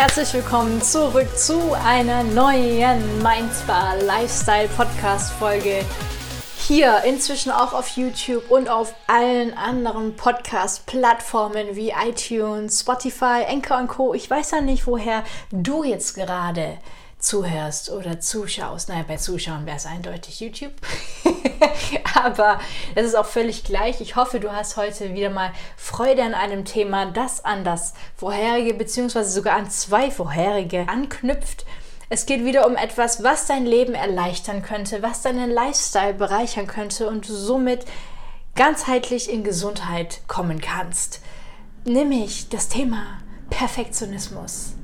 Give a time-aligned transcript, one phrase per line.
[0.00, 5.84] herzlich willkommen zurück zu einer neuen Mindspa Lifestyle Podcast Folge.
[6.56, 13.88] Hier inzwischen auch auf YouTube und auf allen anderen Podcast-Plattformen wie iTunes, Spotify, Anchor und
[13.88, 14.14] Co.
[14.14, 15.22] Ich weiß ja nicht, woher
[15.52, 16.78] du jetzt gerade
[17.20, 18.88] zuhörst oder zuschaust.
[18.88, 20.72] Naja, bei Zuschauen wäre es eindeutig YouTube.
[22.14, 22.60] Aber
[22.94, 24.00] es ist auch völlig gleich.
[24.00, 28.74] Ich hoffe, du hast heute wieder mal Freude an einem Thema, das an das vorherige
[28.74, 31.64] beziehungsweise sogar an zwei vorherige anknüpft.
[32.08, 37.08] Es geht wieder um etwas, was dein Leben erleichtern könnte, was deinen Lifestyle bereichern könnte
[37.08, 37.84] und du somit
[38.56, 41.20] ganzheitlich in Gesundheit kommen kannst.
[41.84, 44.74] Nämlich das Thema Perfektionismus.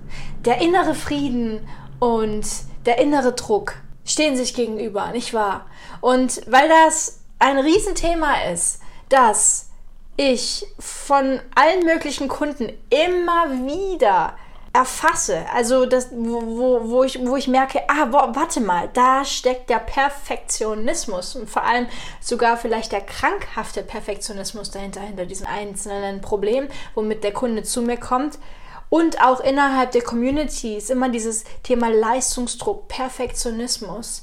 [0.44, 1.66] Der innere Frieden
[1.98, 2.46] und
[2.84, 3.74] der innere Druck
[4.04, 5.66] stehen sich gegenüber, nicht wahr?
[6.00, 9.70] Und weil das ein Riesenthema ist, dass
[10.16, 14.34] ich von allen möglichen Kunden immer wieder
[14.72, 19.78] erfasse, also das, wo, wo, ich, wo ich merke, ah, warte mal, da steckt der
[19.78, 21.86] Perfektionismus und vor allem
[22.20, 27.96] sogar vielleicht der krankhafte Perfektionismus dahinter, hinter diesen einzelnen Problemen, womit der Kunde zu mir
[27.96, 28.38] kommt.
[28.96, 34.22] Und auch innerhalb der Community ist immer dieses Thema Leistungsdruck, Perfektionismus,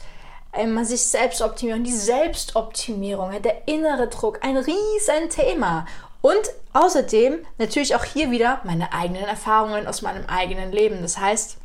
[0.60, 5.86] immer sich selbst optimieren, die Selbstoptimierung, der innere Druck, ein riesen Thema.
[6.22, 6.42] Und
[6.74, 11.04] außerdem natürlich auch hier wieder meine eigenen Erfahrungen aus meinem eigenen Leben.
[11.04, 11.58] Das heißt,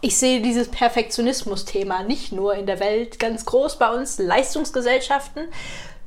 [0.00, 5.48] ich sehe dieses Perfektionismus-Thema nicht nur in der Welt ganz groß bei uns Leistungsgesellschaften,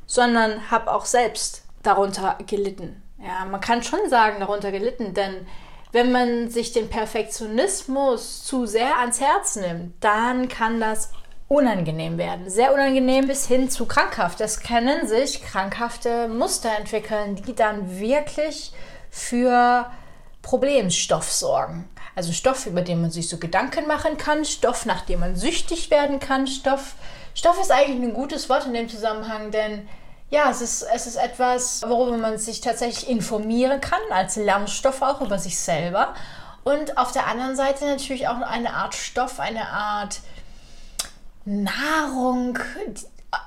[0.04, 3.00] sondern habe auch selbst darunter gelitten.
[3.24, 5.46] Ja, man kann schon sagen, darunter gelitten, denn
[5.96, 11.10] wenn man sich den Perfektionismus zu sehr ans Herz nimmt, dann kann das
[11.48, 12.50] unangenehm werden.
[12.50, 14.42] Sehr unangenehm bis hin zu krankhaft.
[14.42, 18.72] Es können sich krankhafte Muster entwickeln, die dann wirklich
[19.08, 19.90] für
[20.42, 21.88] Problemstoff sorgen.
[22.14, 25.90] Also Stoff, über den man sich so Gedanken machen kann, Stoff, nach dem man süchtig
[25.90, 26.96] werden kann, Stoff.
[27.34, 29.88] Stoff ist eigentlich ein gutes Wort in dem Zusammenhang, denn
[30.30, 35.20] ja, es ist, es ist etwas, worüber man sich tatsächlich informieren kann, als Lernstoff auch
[35.20, 36.14] über sich selber.
[36.64, 40.20] Und auf der anderen Seite natürlich auch eine Art Stoff, eine Art
[41.44, 42.58] Nahrung,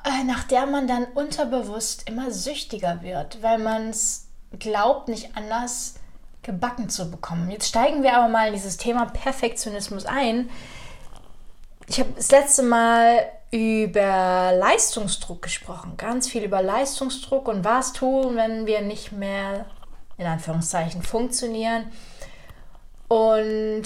[0.05, 5.95] äh, nach der man dann unterbewusst immer süchtiger wird, weil man es glaubt, nicht anders
[6.43, 7.51] gebacken zu bekommen.
[7.51, 10.49] Jetzt steigen wir aber mal in dieses Thema Perfektionismus ein.
[11.87, 15.93] Ich habe das letzte Mal über Leistungsdruck gesprochen.
[15.97, 19.65] Ganz viel über Leistungsdruck und was tun, wenn wir nicht mehr
[20.17, 21.85] in Anführungszeichen funktionieren.
[23.07, 23.83] Und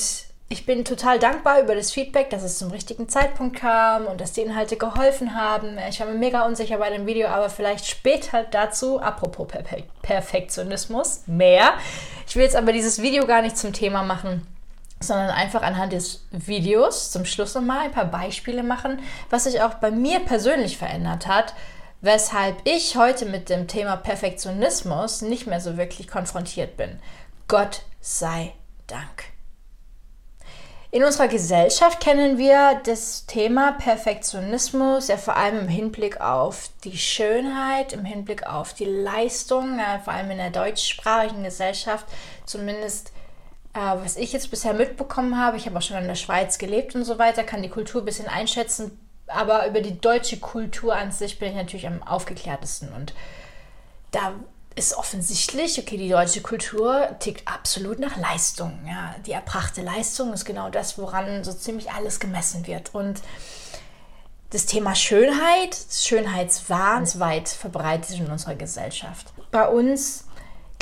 [0.49, 4.33] ich bin total dankbar über das Feedback, dass es zum richtigen Zeitpunkt kam und dass
[4.33, 5.77] die Inhalte geholfen haben.
[5.89, 9.47] Ich war mir mega unsicher bei dem Video, aber vielleicht später dazu, apropos
[10.01, 11.73] Perfektionismus, mehr.
[12.27, 14.45] Ich will jetzt aber dieses Video gar nicht zum Thema machen
[15.07, 18.99] sondern einfach anhand des Videos zum Schluss nochmal ein paar Beispiele machen,
[19.29, 21.53] was sich auch bei mir persönlich verändert hat,
[22.01, 26.99] weshalb ich heute mit dem Thema Perfektionismus nicht mehr so wirklich konfrontiert bin.
[27.47, 28.53] Gott sei
[28.87, 29.33] Dank.
[30.93, 36.97] In unserer Gesellschaft kennen wir das Thema Perfektionismus ja vor allem im Hinblick auf die
[36.97, 42.05] Schönheit, im Hinblick auf die Leistung, ja, vor allem in der deutschsprachigen Gesellschaft,
[42.45, 43.12] zumindest
[43.73, 46.95] äh, was ich jetzt bisher mitbekommen habe, ich habe auch schon in der Schweiz gelebt
[46.95, 51.11] und so weiter, kann die Kultur ein bisschen einschätzen, aber über die deutsche Kultur an
[51.11, 52.93] sich bin ich natürlich am aufgeklärtesten.
[52.93, 53.13] Und
[54.11, 54.33] da
[54.75, 58.79] ist offensichtlich, okay, die deutsche Kultur tickt absolut nach Leistung.
[58.87, 62.93] Ja, die erbrachte Leistung ist genau das, woran so ziemlich alles gemessen wird.
[62.93, 63.21] Und
[64.49, 69.33] das Thema Schönheit, Schönheitswahn ist weit verbreitet in unserer Gesellschaft.
[69.51, 70.25] Bei uns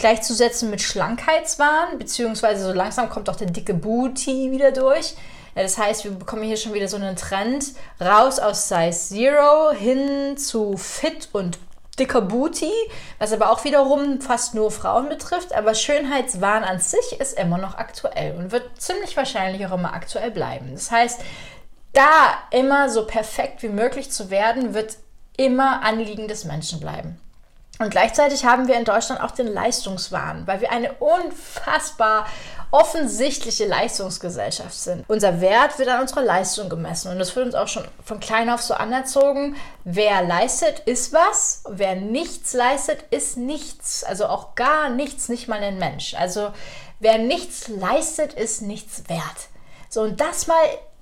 [0.01, 5.15] gleichzusetzen mit Schlankheitswahn, beziehungsweise so langsam kommt auch der dicke Booty wieder durch.
[5.55, 7.65] Ja, das heißt, wir bekommen hier schon wieder so einen Trend
[7.99, 11.59] raus aus Size Zero hin zu fit und
[11.99, 12.71] dicker Booty,
[13.19, 15.53] was aber auch wiederum fast nur Frauen betrifft.
[15.53, 20.31] Aber Schönheitswahn an sich ist immer noch aktuell und wird ziemlich wahrscheinlich auch immer aktuell
[20.31, 20.71] bleiben.
[20.73, 21.21] Das heißt,
[21.93, 24.97] da immer so perfekt wie möglich zu werden, wird
[25.37, 27.19] immer Anliegen des Menschen bleiben.
[27.81, 32.27] Und gleichzeitig haben wir in Deutschland auch den Leistungswahn, weil wir eine unfassbar
[32.69, 35.03] offensichtliche Leistungsgesellschaft sind.
[35.09, 38.49] Unser Wert wird an unserer Leistung gemessen und das wird uns auch schon von klein
[38.49, 39.57] auf so anerzogen.
[39.83, 41.63] Wer leistet, ist was.
[41.67, 44.03] Wer nichts leistet, ist nichts.
[44.03, 46.13] Also auch gar nichts, nicht mal ein Mensch.
[46.13, 46.53] Also
[46.99, 49.49] wer nichts leistet, ist nichts wert.
[49.89, 50.55] So und das mal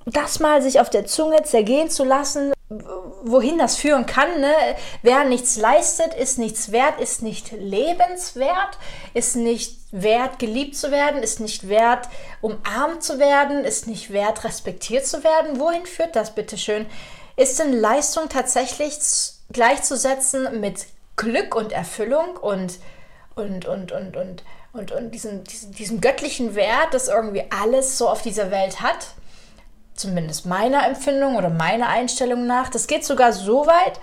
[0.06, 4.40] das mal sich auf der Zunge zergehen zu lassen, wohin das führen kann.
[4.40, 4.54] Ne?
[5.02, 8.78] Wer nichts leistet, ist nichts wert, ist nicht lebenswert,
[9.14, 12.08] ist nicht wert, geliebt zu werden, ist nicht wert,
[12.42, 15.60] umarmt zu werden, ist nicht wert, respektiert zu werden.
[15.60, 16.86] Wohin führt das bitte schön?
[17.36, 19.00] Ist denn Leistung tatsächlich
[19.52, 22.80] gleichzusetzen mit Glück und Erfüllung und,
[23.36, 24.44] und, und, und, und,
[24.74, 29.08] und, und diesen, diesen, diesen göttlichen Wert, das irgendwie alles so auf dieser Welt hat?
[30.00, 32.70] Zumindest meiner Empfindung oder meiner Einstellung nach.
[32.70, 34.00] Das geht sogar so weit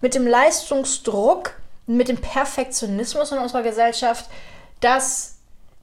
[0.00, 4.24] mit dem Leistungsdruck, mit dem Perfektionismus in unserer Gesellschaft,
[4.80, 5.36] dass,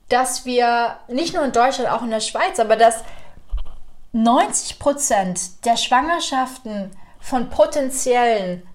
[0.10, 3.04] dass wir nicht nur in Deutschland, auch in der Schweiz, aber dass
[4.14, 8.68] 90 Prozent der Schwangerschaften von potenziellen,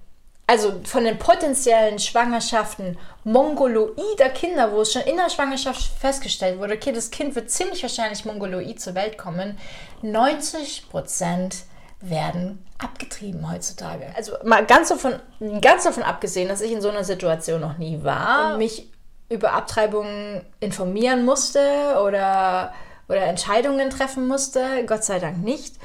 [0.46, 6.74] also von den potenziellen Schwangerschaften mongoloider Kinder, wo es schon in der Schwangerschaft festgestellt wurde,
[6.74, 9.58] okay, das Kind wird ziemlich wahrscheinlich mongoloid zur Welt kommen,
[10.02, 11.64] 90 Prozent
[12.00, 14.06] werden abgetrieben heutzutage.
[14.16, 15.14] Also mal ganz davon,
[15.60, 18.90] ganz davon abgesehen, dass ich in so einer Situation noch nie war und mich
[19.28, 21.60] über Abtreibungen informieren musste
[22.04, 22.72] oder,
[23.08, 24.84] oder Entscheidungen treffen musste.
[24.86, 25.76] Gott sei Dank nicht.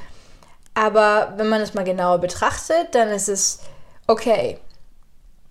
[0.74, 3.60] Aber wenn man es mal genauer betrachtet, dann ist es,
[4.06, 4.58] okay,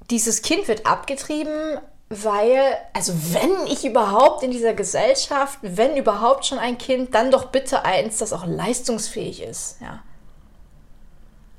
[0.10, 6.60] dieses Kind wird abgetrieben, weil, also wenn ich überhaupt in dieser Gesellschaft, wenn überhaupt schon
[6.60, 9.78] ein Kind, dann doch bitte eins, das auch leistungsfähig ist.
[9.80, 10.02] Ja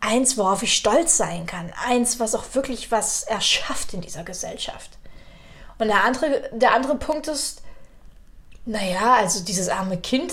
[0.02, 4.90] eins, worauf ich stolz sein kann, eins, was auch wirklich was erschafft in dieser Gesellschaft.
[5.78, 7.62] Und der andere, der andere Punkt ist,
[8.66, 10.32] naja, also dieses arme Kind,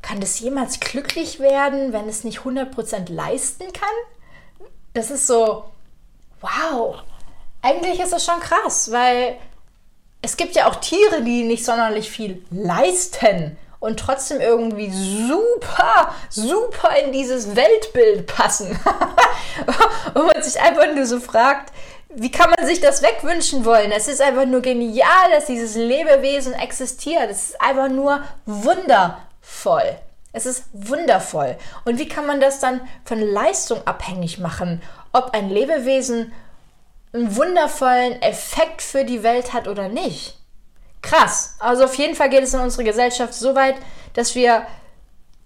[0.00, 4.68] kann das jemals glücklich werden, wenn es nicht 100% leisten kann?
[4.94, 5.64] Das ist so,
[6.42, 6.96] wow.
[7.62, 9.36] Eigentlich ist das schon krass, weil
[10.20, 16.96] es gibt ja auch Tiere, die nicht sonderlich viel leisten und trotzdem irgendwie super, super
[17.04, 18.68] in dieses Weltbild passen.
[20.14, 21.72] und man sich einfach nur so fragt,
[22.14, 23.90] wie kann man sich das wegwünschen wollen?
[23.90, 27.30] Es ist einfach nur genial, dass dieses Lebewesen existiert.
[27.30, 29.96] Es ist einfach nur wundervoll.
[30.32, 31.56] Es ist wundervoll.
[31.84, 34.80] Und wie kann man das dann von Leistung abhängig machen?
[35.12, 36.32] Ob ein Lebewesen
[37.12, 40.38] einen wundervollen Effekt für die Welt hat oder nicht?
[41.02, 41.56] krass.
[41.58, 43.74] Also auf jeden Fall geht es in unserer Gesellschaft so weit,
[44.14, 44.66] dass wir,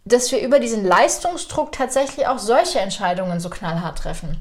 [0.05, 4.41] dass wir über diesen Leistungsdruck tatsächlich auch solche Entscheidungen so knallhart treffen.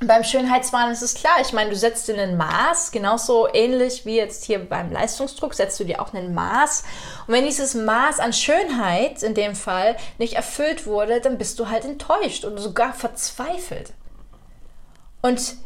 [0.00, 4.16] beim Schönheitswahn ist es klar, ich meine, du setzt dir ein Maß, genauso ähnlich wie
[4.16, 6.82] jetzt hier beim Leistungsdruck, setzt du dir auch ein Maß.
[7.26, 11.68] Und wenn dieses Maß an Schönheit in dem Fall nicht erfüllt wurde, dann bist du
[11.68, 13.92] halt enttäuscht und sogar verzweifelt.
[15.22, 15.56] Und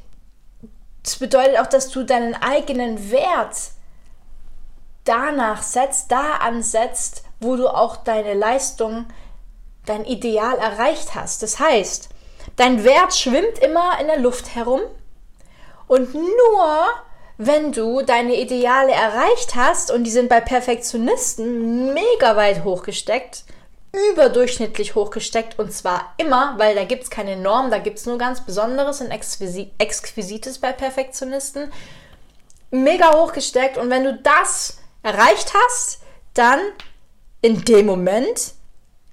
[1.02, 3.56] das bedeutet auch, dass du deinen eigenen Wert
[5.04, 9.06] danach setzt, da ansetzt, wo du auch deine Leistung,
[9.86, 11.42] dein Ideal erreicht hast.
[11.42, 12.08] Das heißt,
[12.56, 14.80] dein Wert schwimmt immer in der Luft herum
[15.86, 16.86] und nur
[17.38, 23.44] wenn du deine Ideale erreicht hast und die sind bei Perfektionisten mega weit hochgesteckt,
[24.12, 28.18] überdurchschnittlich hochgesteckt und zwar immer, weil da gibt es keine Norm, da gibt es nur
[28.18, 31.72] ganz Besonderes und Exquisites bei Perfektionisten,
[32.70, 36.00] mega hochgesteckt und wenn du das erreicht hast,
[36.34, 36.60] dann
[37.40, 38.52] in dem Moment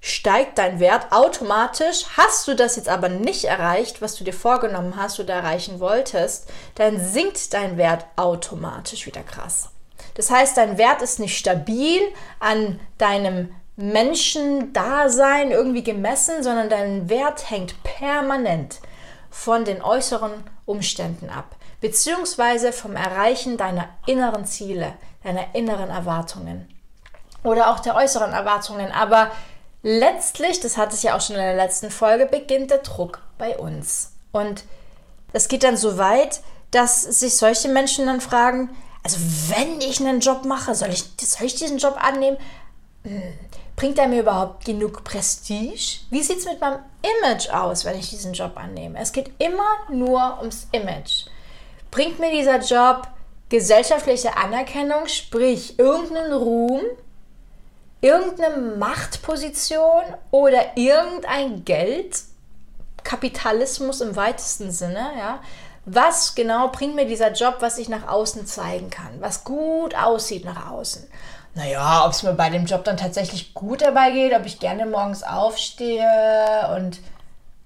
[0.02, 2.06] steigt dein Wert automatisch.
[2.18, 6.50] Hast du das jetzt aber nicht erreicht, was du dir vorgenommen hast oder erreichen wolltest,
[6.76, 9.70] dann sinkt dein Wert automatisch wieder krass.
[10.16, 12.02] Das heißt, dein Wert ist nicht stabil
[12.40, 18.80] an deinem Menschendasein irgendwie gemessen, sondern dein Wert hängt permanent
[19.30, 20.32] von den äußeren
[20.66, 26.68] Umständen ab, beziehungsweise vom Erreichen deiner inneren Ziele, deiner inneren Erwartungen
[27.44, 28.92] oder auch der äußeren Erwartungen.
[28.92, 29.32] Aber
[29.82, 33.58] letztlich, das hatte ich ja auch schon in der letzten Folge, beginnt der Druck bei
[33.58, 34.14] uns.
[34.32, 34.64] Und
[35.34, 38.70] das geht dann so weit, dass sich solche Menschen dann fragen,
[39.04, 39.18] also
[39.50, 42.38] wenn ich einen Job mache, soll ich, soll ich diesen Job annehmen?
[43.76, 46.00] Bringt er mir überhaupt genug Prestige?
[46.10, 46.80] Wie sieht es mit meinem
[47.22, 49.00] Image aus, wenn ich diesen Job annehme?
[49.00, 51.26] Es geht immer nur ums Image.
[51.90, 53.08] Bringt mir dieser Job
[53.50, 56.82] gesellschaftliche Anerkennung, sprich irgendeinen Ruhm,
[58.02, 62.22] irgendeine Machtposition oder irgendein Geld,
[63.04, 65.40] Kapitalismus im weitesten Sinne, ja.
[65.86, 70.46] Was genau bringt mir dieser Job, was ich nach außen zeigen kann, was gut aussieht
[70.46, 71.08] nach außen?
[71.56, 74.86] Naja, ob es mir bei dem Job dann tatsächlich gut dabei geht, ob ich gerne
[74.86, 77.00] morgens aufstehe und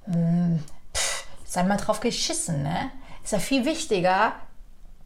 [0.08, 0.64] mh, hm,
[0.94, 2.92] pff, sei mal drauf geschissen, ne?
[3.24, 4.34] Ist ja viel wichtiger,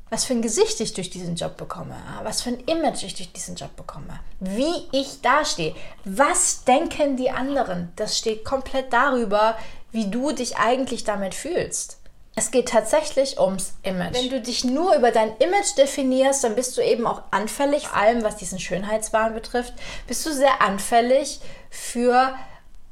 [0.10, 3.32] was für ein Gesicht ich durch diesen Job bekomme, was für ein Image ich durch
[3.32, 5.74] diesen Job bekomme, wie ich dastehe,
[6.04, 7.94] was denken die anderen.
[7.96, 9.58] Das steht komplett darüber,
[9.92, 12.01] wie du dich eigentlich damit fühlst.
[12.36, 14.14] Es geht tatsächlich ums Image.
[14.14, 17.98] Wenn du dich nur über dein Image definierst, dann bist du eben auch anfällig, vor
[17.98, 19.74] allem was diesen Schönheitswahn betrifft,
[20.08, 22.34] bist du sehr anfällig für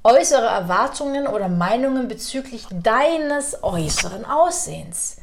[0.03, 5.17] äußere Erwartungen oder Meinungen bezüglich deines äußeren Aussehens.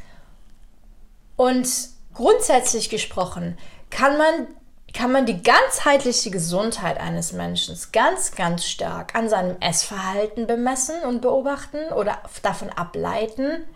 [1.37, 1.68] Und
[2.14, 3.58] grundsätzlich gesprochen
[3.90, 4.46] kann man,
[4.94, 11.20] kann man die ganzheitliche Gesundheit eines Menschen ganz, ganz stark an seinem Essverhalten bemessen und
[11.20, 13.66] beobachten oder davon ableiten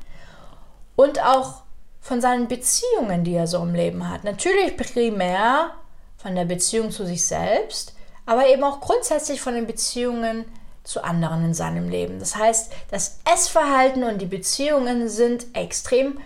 [1.00, 1.62] und auch
[2.02, 4.22] von seinen Beziehungen, die er so im Leben hat.
[4.24, 5.70] Natürlich primär
[6.18, 7.94] von der Beziehung zu sich selbst,
[8.26, 10.44] aber eben auch grundsätzlich von den Beziehungen
[10.84, 12.18] zu anderen in seinem Leben.
[12.18, 16.20] Das heißt, das Essverhalten und die Beziehungen sind extrem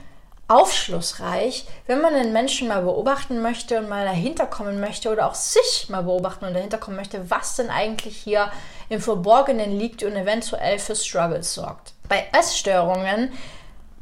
[0.49, 5.35] aufschlussreich, wenn man einen Menschen mal beobachten möchte und mal dahinter kommen möchte oder auch
[5.35, 8.50] sich mal beobachten und dahinter kommen möchte, was denn eigentlich hier
[8.88, 11.95] im Verborgenen liegt und eventuell für Struggles sorgt.
[12.09, 13.33] Bei Essstörungen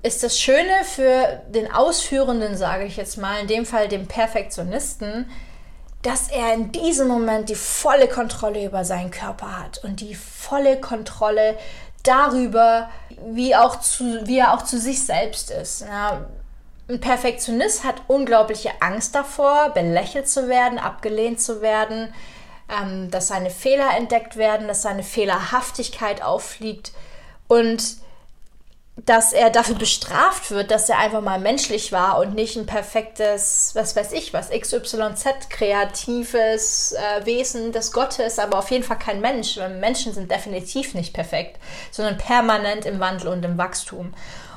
[0.03, 5.31] ist das Schöne für den Ausführenden, sage ich jetzt mal, in dem Fall dem Perfektionisten,
[6.03, 10.81] dass er in diesem Moment die volle Kontrolle über seinen Körper hat und die volle
[10.81, 11.57] Kontrolle
[12.03, 12.91] darüber,
[13.27, 15.83] wie, auch zu, wie er auch zu sich selbst ist.
[15.83, 16.27] Ja,
[16.89, 22.13] ein Perfektionist hat unglaubliche Angst davor, belächelt zu werden, abgelehnt zu werden,
[22.69, 26.91] ähm, dass seine Fehler entdeckt werden, dass seine Fehlerhaftigkeit auffliegt
[27.47, 27.99] und
[28.97, 33.71] dass er dafür bestraft wird, dass er einfach mal menschlich war und nicht ein perfektes,
[33.75, 39.23] was weiß ich, was XYZ, kreatives äh, Wesen des Gottes, aber auf jeden Fall kein
[39.23, 39.57] Mensch.
[39.81, 41.59] Menschen sind definitiv nicht perfekt,
[41.91, 44.13] sondern permanent im Wandel und im Wachstum.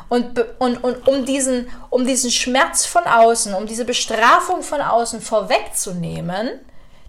[0.10, 5.22] Und, und, und um, diesen, um diesen Schmerz von außen, um diese Bestrafung von außen
[5.22, 6.60] vorwegzunehmen,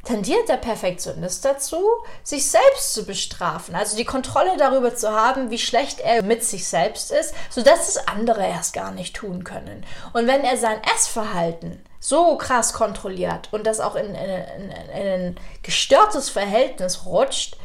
[0.06, 1.82] tendiert der Perfektionist dazu,
[2.22, 6.66] sich selbst zu bestrafen, also die Kontrolle darüber zu haben, wie schlecht er mit sich
[6.66, 9.84] selbst ist, sodass es andere erst gar nicht tun können.
[10.12, 15.06] Und wenn er sein Essverhalten so krass kontrolliert und das auch in, in, in, in
[15.08, 17.56] ein gestörtes Verhältnis rutscht,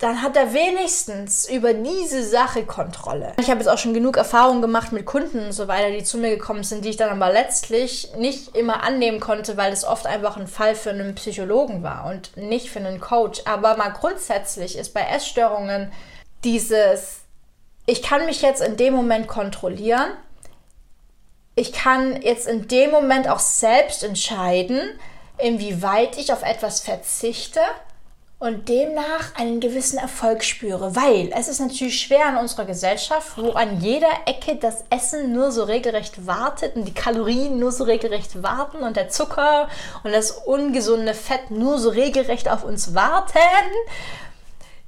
[0.00, 3.34] dann hat er wenigstens über diese Sache Kontrolle.
[3.38, 6.16] Ich habe jetzt auch schon genug Erfahrungen gemacht mit Kunden und so weiter, die zu
[6.16, 10.06] mir gekommen sind, die ich dann aber letztlich nicht immer annehmen konnte, weil es oft
[10.06, 13.42] einfach ein Fall für einen Psychologen war und nicht für einen Coach.
[13.44, 15.92] Aber mal grundsätzlich ist bei Essstörungen
[16.44, 17.20] dieses,
[17.84, 20.12] ich kann mich jetzt in dem Moment kontrollieren.
[21.56, 24.80] Ich kann jetzt in dem Moment auch selbst entscheiden,
[25.36, 27.60] inwieweit ich auf etwas verzichte
[28.40, 33.50] und demnach einen gewissen Erfolg spüre, weil es ist natürlich schwer in unserer Gesellschaft, wo
[33.50, 38.42] an jeder Ecke das Essen nur so regelrecht wartet und die Kalorien nur so regelrecht
[38.42, 39.68] warten und der Zucker
[40.04, 43.38] und das ungesunde Fett nur so regelrecht auf uns warten,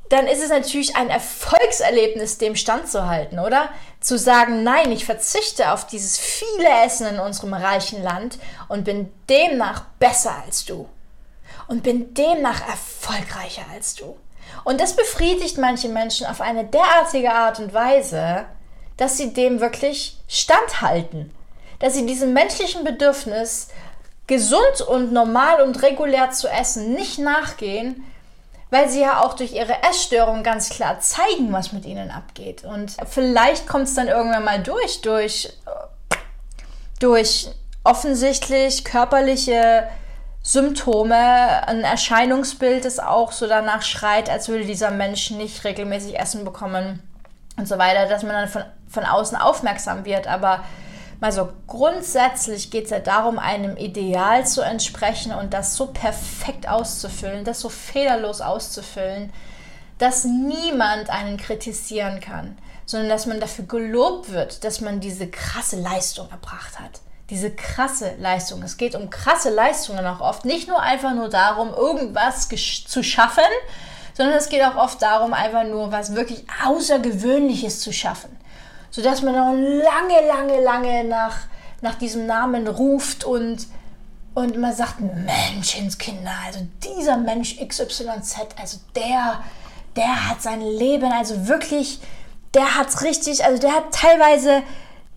[0.09, 3.69] dann ist es natürlich ein Erfolgserlebnis, dem standzuhalten, oder?
[4.01, 9.13] Zu sagen, nein, ich verzichte auf dieses viele Essen in unserem reichen Land und bin
[9.29, 10.89] demnach besser als du
[11.69, 14.17] und bin demnach erfolgreicher als du.
[14.65, 18.47] Und das befriedigt manche Menschen auf eine derartige Art und Weise,
[18.97, 21.33] dass sie dem wirklich standhalten,
[21.79, 23.69] dass sie diesem menschlichen Bedürfnis,
[24.27, 28.05] gesund und normal und regulär zu essen, nicht nachgehen,
[28.71, 32.65] weil sie ja auch durch ihre Essstörung ganz klar zeigen, was mit ihnen abgeht.
[32.65, 35.53] Und vielleicht kommt es dann irgendwann mal durch, durch,
[36.99, 37.51] durch
[37.85, 39.89] offensichtlich körperliche
[40.43, 46.45] Symptome, ein Erscheinungsbild, das auch so danach schreit, als würde dieser Mensch nicht regelmäßig Essen
[46.45, 47.01] bekommen
[47.57, 50.27] und so weiter, dass man dann von, von außen aufmerksam wird.
[50.27, 50.65] Aber
[51.21, 56.69] mal so grundsätzlich geht es ja darum, einem Ideal zu entsprechen und das so perfekt
[56.69, 59.33] auszufüllen, das so fehlerlos auszufüllen,
[59.99, 65.77] dass niemand einen kritisieren kann, sondern dass man dafür gelobt wird, dass man diese krasse
[65.77, 67.01] Leistung erbracht hat
[67.33, 68.63] diese krasse Leistung.
[68.63, 70.45] Es geht um krasse Leistungen auch oft.
[70.45, 72.47] Nicht nur einfach nur darum, irgendwas
[72.87, 73.43] zu schaffen,
[74.13, 78.37] sondern es geht auch oft darum, einfach nur was wirklich Außergewöhnliches zu schaffen.
[78.91, 81.39] Sodass man noch lange, lange, lange nach,
[81.81, 83.67] nach diesem Namen ruft und,
[84.35, 89.43] und man sagt, Menschenskinder, also dieser Mensch XYZ, also der,
[89.97, 91.99] der hat sein Leben, also wirklich,
[92.53, 94.63] der hat es richtig, also der hat teilweise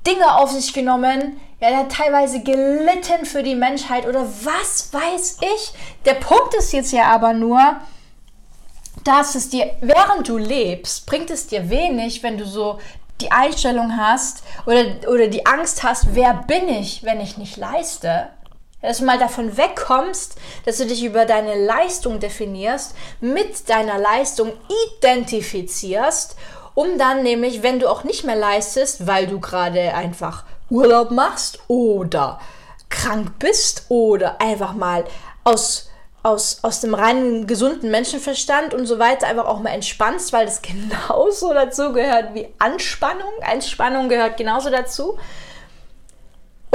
[0.06, 5.38] Dinge auf sich genommen, ja, der hat teilweise gelitten für die Menschheit oder was weiß
[5.42, 5.74] ich.
[6.06, 7.60] Der Punkt ist jetzt ja aber nur,
[9.04, 12.80] dass es dir, während du lebst, bringt es dir wenig, wenn du so
[13.22, 18.30] die Einstellung hast oder, oder die Angst hast, wer bin ich, wenn ich nicht leiste.
[18.82, 20.36] Dass du mal davon wegkommst,
[20.66, 24.54] dass du dich über deine Leistung definierst, mit deiner Leistung
[24.98, 26.36] identifizierst
[26.76, 31.60] um dann nämlich, wenn du auch nicht mehr leistest, weil du gerade einfach Urlaub machst
[31.68, 32.40] oder
[32.90, 35.06] krank bist oder einfach mal
[35.44, 35.90] aus,
[36.22, 40.62] aus, aus dem reinen gesunden Menschenverstand und so weiter einfach auch mal entspannst, weil das
[40.62, 43.34] genauso dazu gehört wie Anspannung.
[43.42, 45.18] Entspannung gehört genauso dazu.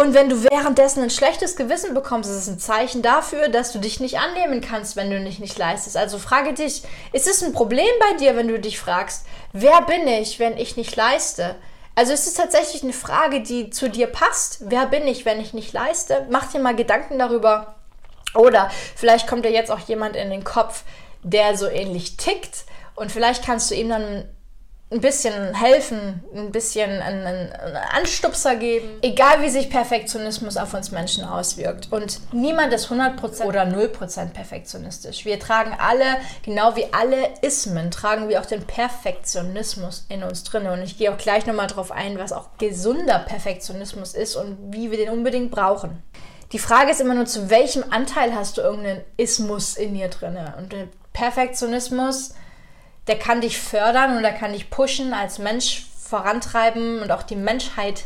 [0.00, 3.78] Und wenn du währenddessen ein schlechtes Gewissen bekommst, ist es ein Zeichen dafür, dass du
[3.78, 5.94] dich nicht annehmen kannst, wenn du dich nicht leistest.
[5.94, 10.08] Also frage dich, ist es ein Problem bei dir, wenn du dich fragst, wer bin
[10.08, 11.54] ich, wenn ich nicht leiste?
[11.94, 14.70] Also ist es tatsächlich eine Frage, die zu dir passt.
[14.70, 16.26] Wer bin ich, wenn ich nicht leiste?
[16.30, 17.74] Mach dir mal Gedanken darüber.
[18.34, 20.84] Oder vielleicht kommt dir jetzt auch jemand in den Kopf,
[21.22, 22.64] der so ähnlich tickt.
[22.94, 24.26] Und vielleicht kannst du ihm dann
[24.92, 28.98] ein bisschen helfen, ein bisschen einen, einen, Anstupser geben.
[29.02, 31.92] Egal wie sich Perfektionismus auf uns Menschen auswirkt.
[31.92, 35.24] Und niemand ist 100% oder 0% perfektionistisch.
[35.24, 40.66] Wir tragen alle, genau wie alle Ismen, tragen wir auch den Perfektionismus in uns drin.
[40.66, 44.90] Und ich gehe auch gleich nochmal darauf ein, was auch gesunder Perfektionismus ist und wie
[44.90, 46.02] wir den unbedingt brauchen.
[46.50, 50.36] Die Frage ist immer nur, zu welchem Anteil hast du irgendeinen Ismus in dir drin?
[50.58, 50.74] Und
[51.12, 52.34] Perfektionismus
[53.06, 57.36] der kann dich fördern und der kann dich pushen, als Mensch vorantreiben und auch die
[57.36, 58.04] Menschheit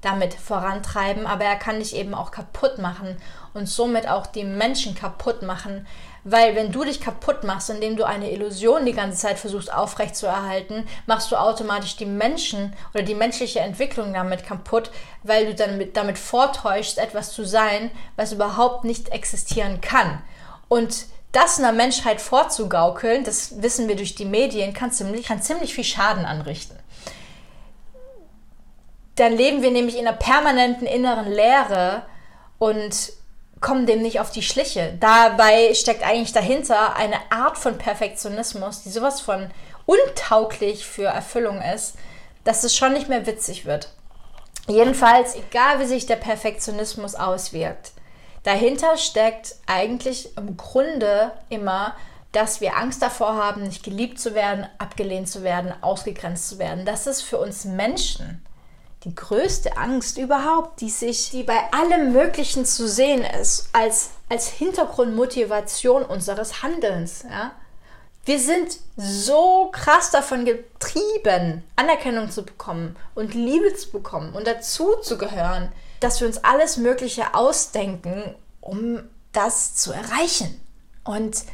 [0.00, 3.16] damit vorantreiben, aber er kann dich eben auch kaputt machen
[3.52, 5.86] und somit auch die Menschen kaputt machen,
[6.22, 10.86] weil wenn du dich kaputt machst, indem du eine Illusion die ganze Zeit versuchst aufrechtzuerhalten,
[11.06, 14.90] machst du automatisch die Menschen oder die menschliche Entwicklung damit kaputt,
[15.24, 20.22] weil du dann mit, damit vortäuschst, etwas zu sein, was überhaupt nicht existieren kann.
[20.68, 25.74] Und das einer Menschheit vorzugaukeln, das wissen wir durch die Medien, kann ziemlich, kann ziemlich
[25.74, 26.76] viel Schaden anrichten.
[29.16, 32.02] Dann leben wir nämlich in einer permanenten inneren Leere
[32.58, 33.12] und
[33.60, 34.96] kommen dem nicht auf die Schliche.
[35.00, 39.50] Dabei steckt eigentlich dahinter eine Art von Perfektionismus, die sowas von
[39.86, 41.96] untauglich für Erfüllung ist,
[42.44, 43.90] dass es schon nicht mehr witzig wird.
[44.68, 47.92] Jedenfalls, egal wie sich der Perfektionismus auswirkt,
[48.48, 51.94] Dahinter steckt eigentlich im Grunde immer,
[52.32, 56.86] dass wir Angst davor haben, nicht geliebt zu werden, abgelehnt zu werden, ausgegrenzt zu werden.
[56.86, 58.42] Das ist für uns Menschen
[59.04, 64.48] die größte Angst überhaupt, die sich, die bei allem Möglichen zu sehen ist, als, als
[64.48, 67.26] Hintergrundmotivation unseres Handelns.
[67.30, 67.52] Ja?
[68.24, 74.94] Wir sind so krass davon getrieben, Anerkennung zu bekommen und Liebe zu bekommen und dazu
[75.02, 80.60] zu gehören, dass wir uns alles Mögliche ausdenken, um das zu erreichen.
[81.04, 81.44] Und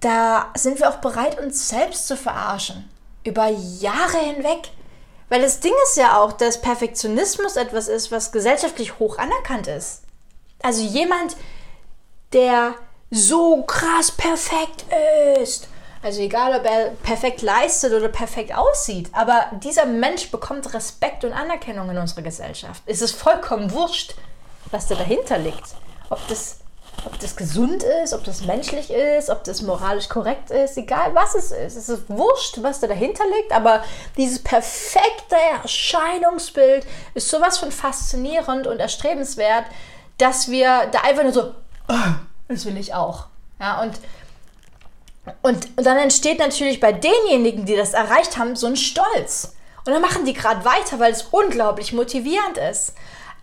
[0.00, 2.88] da sind wir auch bereit, uns selbst zu verarschen.
[3.24, 4.70] Über Jahre hinweg.
[5.28, 10.02] Weil das Ding ist ja auch, dass Perfektionismus etwas ist, was gesellschaftlich hoch anerkannt ist.
[10.62, 11.36] Also jemand,
[12.32, 12.74] der
[13.10, 14.84] so krass perfekt
[15.40, 15.68] ist
[16.04, 21.32] also egal, ob er perfekt leistet oder perfekt aussieht, aber dieser Mensch bekommt Respekt und
[21.32, 22.82] Anerkennung in unserer Gesellschaft.
[22.84, 24.14] Es ist vollkommen wurscht,
[24.70, 25.74] was da dahinter liegt.
[26.10, 26.58] Ob das,
[27.06, 31.34] ob das gesund ist, ob das menschlich ist, ob das moralisch korrekt ist, egal was
[31.34, 31.74] es ist.
[31.74, 33.82] Es ist wurscht, was da dahinter liegt, aber
[34.18, 39.64] dieses perfekte Erscheinungsbild ist sowas von faszinierend und erstrebenswert,
[40.18, 41.54] dass wir da einfach nur so,
[41.88, 42.14] oh,
[42.48, 43.24] das will ich auch.
[43.58, 43.94] Ja, und
[45.42, 49.54] und, und dann entsteht natürlich bei denjenigen, die das erreicht haben, so ein Stolz.
[49.86, 52.94] Und dann machen die gerade weiter, weil es unglaublich motivierend ist.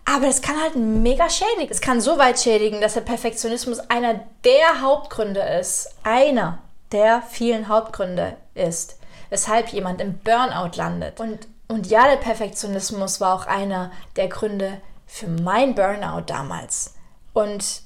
[0.04, 1.70] Aber es kann halt mega schädigen.
[1.70, 5.94] Es kann so weit schädigen, dass der Perfektionismus einer der Hauptgründe ist.
[6.02, 6.58] Einer
[6.90, 8.98] der vielen Hauptgründe ist,
[9.30, 11.20] weshalb jemand im Burnout landet.
[11.20, 16.94] Und, und ja, der Perfektionismus war auch einer der Gründe für mein Burnout damals.
[17.32, 17.82] Und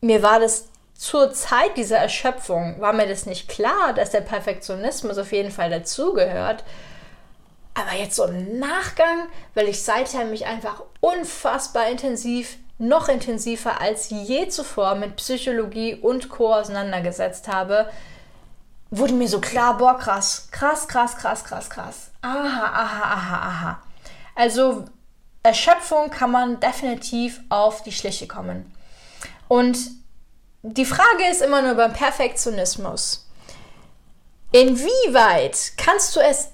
[0.00, 5.18] mir war das zur Zeit dieser Erschöpfung war mir das nicht klar, dass der Perfektionismus
[5.18, 6.64] auf jeden Fall dazugehört.
[7.74, 14.10] Aber jetzt so im Nachgang, weil ich seither mich einfach unfassbar intensiv, noch intensiver als
[14.10, 16.54] je zuvor mit Psychologie und Co.
[16.54, 17.88] auseinandergesetzt habe,
[18.90, 22.10] wurde mir so klar, boah, krass, krass, krass, krass, krass, krass.
[22.22, 23.82] Aha, aha, aha, aha.
[24.36, 24.84] Also
[25.42, 28.72] Erschöpfung kann man definitiv auf die Schliche kommen.
[29.48, 29.78] Und
[30.66, 33.28] die Frage ist immer nur beim Perfektionismus.
[34.50, 36.48] Inwieweit kannst du es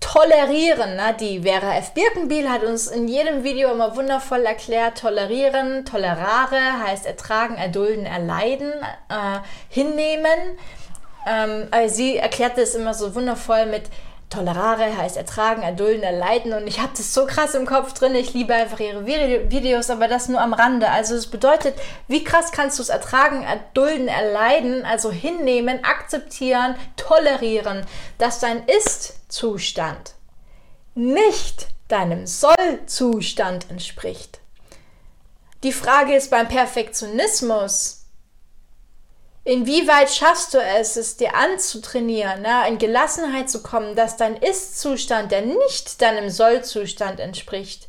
[0.00, 0.96] tolerieren?
[0.96, 1.14] Ne?
[1.20, 1.92] Die Vera F.
[1.92, 8.72] Birkenbiel hat uns in jedem Video immer wundervoll erklärt, tolerieren, tolerare heißt ertragen, erdulden, erleiden,
[9.10, 10.58] äh, hinnehmen.
[11.26, 13.90] Ähm, sie erklärte es immer so wundervoll mit
[14.34, 18.14] Tolerare heißt ertragen, erdulden, erleiden und ich habe das so krass im Kopf drin.
[18.14, 20.90] Ich liebe einfach ihre Videos, aber das nur am Rande.
[20.90, 21.74] Also es bedeutet,
[22.08, 27.86] wie krass kannst du es ertragen, erdulden, erleiden, also hinnehmen, akzeptieren, tolerieren,
[28.18, 30.14] dass dein Ist-Zustand
[30.94, 34.40] nicht deinem Soll-Zustand entspricht.
[35.62, 38.03] Die Frage ist beim Perfektionismus,
[39.46, 45.30] Inwieweit schaffst du es, es dir anzutrainieren, ne, in Gelassenheit zu kommen, dass dein Ist-Zustand,
[45.32, 47.88] der nicht deinem Soll-Zustand entspricht,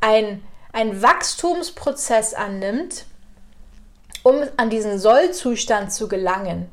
[0.00, 3.04] ein, ein Wachstumsprozess annimmt,
[4.22, 6.70] um an diesen Soll-Zustand zu gelangen.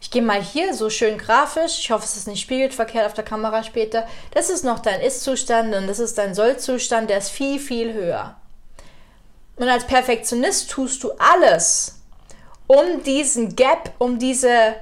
[0.00, 3.14] Ich gehe mal hier so schön grafisch, ich hoffe, es ist nicht spiegelt verkehrt auf
[3.14, 4.06] der Kamera später.
[4.32, 8.36] Das ist noch dein Ist-Zustand und das ist dein Soll-Zustand, der ist viel, viel höher.
[9.56, 12.00] Und als Perfektionist tust du alles,
[12.66, 14.74] um diesen Gap, um diese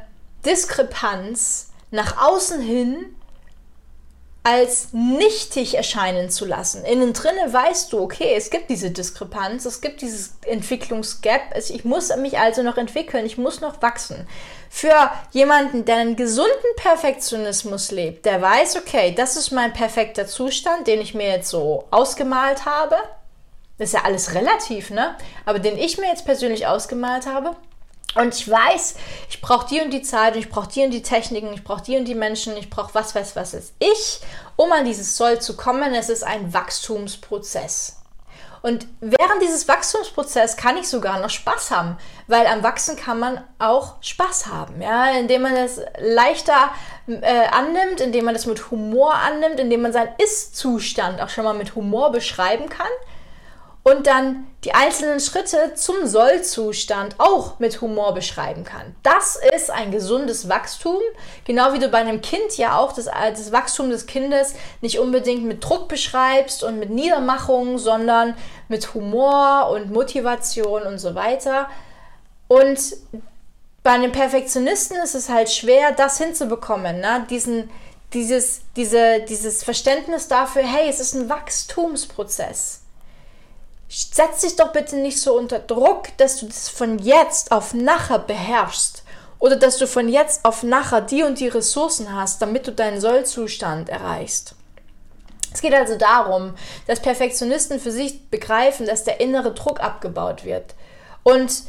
[0.44, 3.16] Diskrepanz nach außen hin
[4.44, 6.84] als nichtig erscheinen zu lassen.
[6.84, 12.14] Innen drinne weißt du, okay, es gibt diese Diskrepanz, es gibt dieses Entwicklungsgap, ich muss
[12.16, 14.26] mich also noch entwickeln, ich muss noch wachsen.
[14.68, 20.88] Für jemanden, der einen gesunden Perfektionismus lebt, der weiß, okay, das ist mein perfekter Zustand,
[20.88, 22.96] den ich mir jetzt so ausgemalt habe.
[23.78, 25.14] Das ist ja alles relativ, ne?
[25.44, 27.56] Aber den ich mir jetzt persönlich ausgemalt habe,
[28.14, 28.96] und ich weiß,
[29.30, 31.96] ich brauche die und die Zeit, ich brauche die und die Techniken, ich brauche die
[31.96, 34.20] und die Menschen, ich brauche was, was, was ist ich,
[34.56, 35.94] um an dieses Soll zu kommen.
[35.94, 37.98] Es ist ein Wachstumsprozess.
[38.62, 41.96] Und während dieses Wachstumsprozesses kann ich sogar noch Spaß haben,
[42.28, 46.70] weil am Wachsen kann man auch Spaß haben, ja, indem man es leichter
[47.08, 51.54] äh, annimmt, indem man es mit Humor annimmt, indem man seinen Ist-Zustand auch schon mal
[51.54, 52.86] mit Humor beschreiben kann
[53.84, 58.94] und dann die einzelnen Schritte zum Sollzustand auch mit Humor beschreiben kann.
[59.02, 61.00] Das ist ein gesundes Wachstum,
[61.44, 65.44] genau wie du bei einem Kind ja auch das, das Wachstum des Kindes nicht unbedingt
[65.44, 68.36] mit Druck beschreibst und mit Niedermachung, sondern
[68.68, 71.68] mit Humor und Motivation und so weiter.
[72.46, 72.78] Und
[73.82, 77.26] bei einem Perfektionisten ist es halt schwer, das hinzubekommen, ne?
[77.28, 77.68] Diesen,
[78.12, 82.81] dieses, diese, dieses Verständnis dafür, hey, es ist ein Wachstumsprozess
[83.92, 88.18] setz dich doch bitte nicht so unter Druck, dass du das von jetzt auf nachher
[88.18, 89.02] beherrschst
[89.38, 93.00] oder dass du von jetzt auf nachher die und die Ressourcen hast, damit du deinen
[93.00, 94.54] Sollzustand erreichst.
[95.52, 96.54] Es geht also darum,
[96.86, 100.74] dass Perfektionisten für sich begreifen, dass der innere Druck abgebaut wird
[101.22, 101.64] und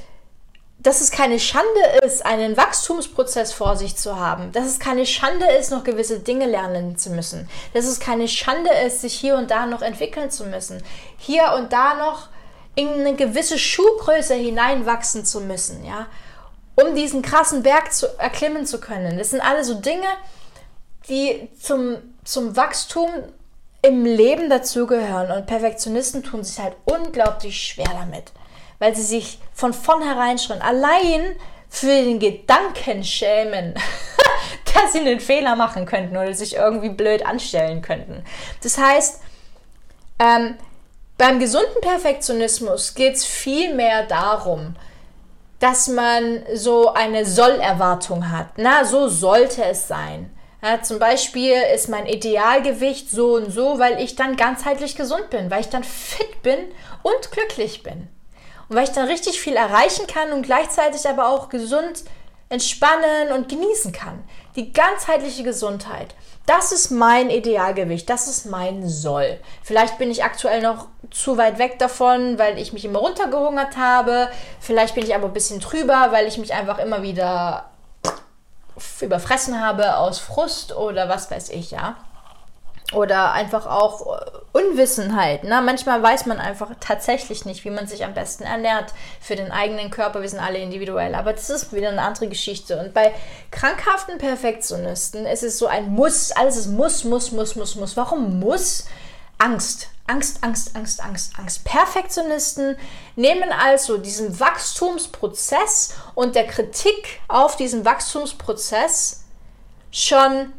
[0.84, 5.46] dass es keine Schande ist, einen Wachstumsprozess vor sich zu haben, dass es keine Schande
[5.60, 9.50] ist, noch gewisse Dinge lernen zu müssen, dass es keine Schande ist, sich hier und
[9.50, 10.84] da noch entwickeln zu müssen,
[11.18, 12.28] hier und da noch
[12.76, 16.08] in eine gewisse Schuhgröße hineinwachsen zu müssen, ja,
[16.76, 19.18] um diesen krassen Berg zu erklimmen zu können.
[19.18, 20.08] Das sind alle so Dinge,
[21.08, 23.10] die zum, zum Wachstum
[23.82, 28.34] im Leben dazugehören und Perfektionisten tun sich halt unglaublich schwer damit
[28.84, 31.38] weil sie sich von vornherein schon allein
[31.70, 33.76] für den Gedanken schämen,
[34.74, 38.26] dass sie einen Fehler machen könnten oder sich irgendwie blöd anstellen könnten.
[38.62, 39.22] Das heißt,
[40.20, 40.58] ähm,
[41.18, 44.76] beim gesunden Perfektionismus geht es viel mehr darum,
[45.60, 48.48] dass man so eine Sollerwartung hat.
[48.58, 50.30] Na, so sollte es sein.
[50.62, 55.50] Ja, zum Beispiel ist mein Idealgewicht so und so, weil ich dann ganzheitlich gesund bin,
[55.50, 56.60] weil ich dann fit bin
[57.02, 58.10] und glücklich bin.
[58.74, 62.04] Weil ich dann richtig viel erreichen kann und gleichzeitig aber auch gesund
[62.50, 64.24] entspannen und genießen kann.
[64.56, 66.14] Die ganzheitliche Gesundheit.
[66.46, 69.40] Das ist mein Idealgewicht, das ist mein Soll.
[69.64, 74.30] Vielleicht bin ich aktuell noch zu weit weg davon, weil ich mich immer runtergehungert habe.
[74.60, 77.70] Vielleicht bin ich aber ein bisschen drüber, weil ich mich einfach immer wieder
[79.00, 81.96] überfressen habe aus Frust oder was weiß ich, ja
[82.96, 85.44] oder einfach auch äh, Unwissenheit.
[85.44, 85.62] Ne?
[85.64, 89.90] Manchmal weiß man einfach tatsächlich nicht, wie man sich am besten ernährt für den eigenen
[89.90, 90.22] Körper.
[90.22, 92.80] Wir sind alle individuell, aber das ist wieder eine andere Geschichte.
[92.80, 93.14] Und bei
[93.52, 96.32] krankhaften Perfektionisten ist es so ein Muss.
[96.32, 97.98] Alles ist Muss, Muss, Muss, Muss, Muss.
[97.98, 98.86] Warum Muss?
[99.38, 99.90] Angst.
[100.06, 101.64] Angst, Angst, Angst, Angst, Angst.
[101.64, 102.78] Perfektionisten
[103.16, 109.24] nehmen also diesen Wachstumsprozess und der Kritik auf diesen Wachstumsprozess
[109.92, 110.52] schon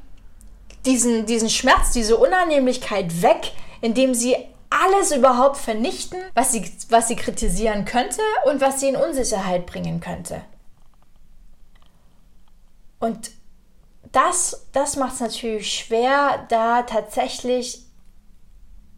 [0.86, 4.36] diesen, diesen Schmerz, diese Unannehmlichkeit weg, indem sie
[4.70, 10.00] alles überhaupt vernichten, was sie, was sie kritisieren könnte und was sie in Unsicherheit bringen
[10.00, 10.42] könnte.
[12.98, 13.30] Und
[14.12, 17.83] das, das macht es natürlich schwer, da tatsächlich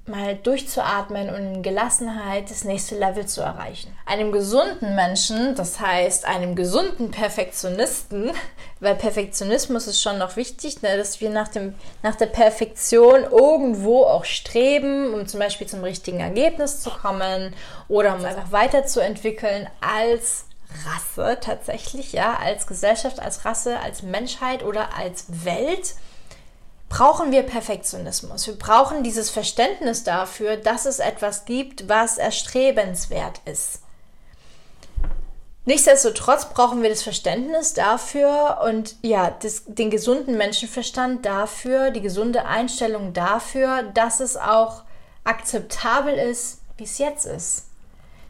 [0.09, 3.97] mal durchzuatmen und in Gelassenheit das nächste Level zu erreichen.
[4.07, 8.31] Einem gesunden Menschen, das heißt einem gesunden Perfektionisten,
[8.81, 14.05] weil Perfektionismus ist schon noch wichtig, ne, dass wir nach, dem, nach der Perfektion irgendwo
[14.05, 17.55] auch streben, um zum Beispiel zum richtigen Ergebnis zu kommen
[17.89, 20.45] oder um einfach weiterzuentwickeln als
[20.85, 25.95] Rasse tatsächlich, ja, als Gesellschaft, als Rasse, als Menschheit oder als Welt
[26.97, 28.47] brauchen wir Perfektionismus.
[28.47, 33.83] Wir brauchen dieses Verständnis dafür, dass es etwas gibt, was erstrebenswert ist.
[35.67, 42.47] Nichtsdestotrotz brauchen wir das Verständnis dafür und ja, das, den gesunden Menschenverstand dafür, die gesunde
[42.47, 44.85] Einstellung dafür, dass es auch
[45.23, 47.67] akzeptabel ist, wie es jetzt ist.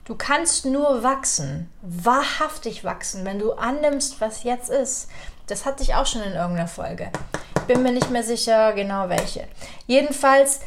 [0.07, 5.07] Du kannst nur wachsen, wahrhaftig wachsen, wenn du annimmst, was jetzt ist.
[5.47, 7.13] Das hatte ich auch schon in irgendeiner Folge.
[7.67, 9.49] Bin mir nicht mehr sicher, genau welche.
[9.87, 10.61] Jedenfalls,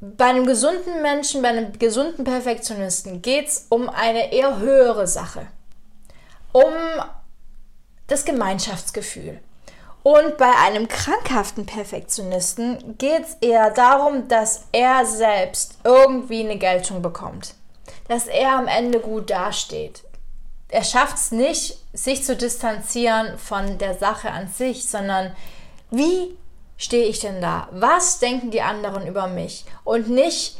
[0.00, 5.46] bei einem gesunden Menschen, bei einem gesunden Perfektionisten geht es um eine eher höhere Sache
[6.56, 6.72] um
[8.06, 9.40] das Gemeinschaftsgefühl.
[10.02, 17.02] Und bei einem krankhaften Perfektionisten geht es eher darum, dass er selbst irgendwie eine Geltung
[17.02, 17.54] bekommt.
[18.08, 20.04] Dass er am Ende gut dasteht.
[20.68, 25.36] Er schafft es nicht, sich zu distanzieren von der Sache an sich, sondern
[25.90, 26.36] wie
[26.76, 27.68] stehe ich denn da?
[27.72, 29.64] Was denken die anderen über mich?
[29.84, 30.56] Und nicht,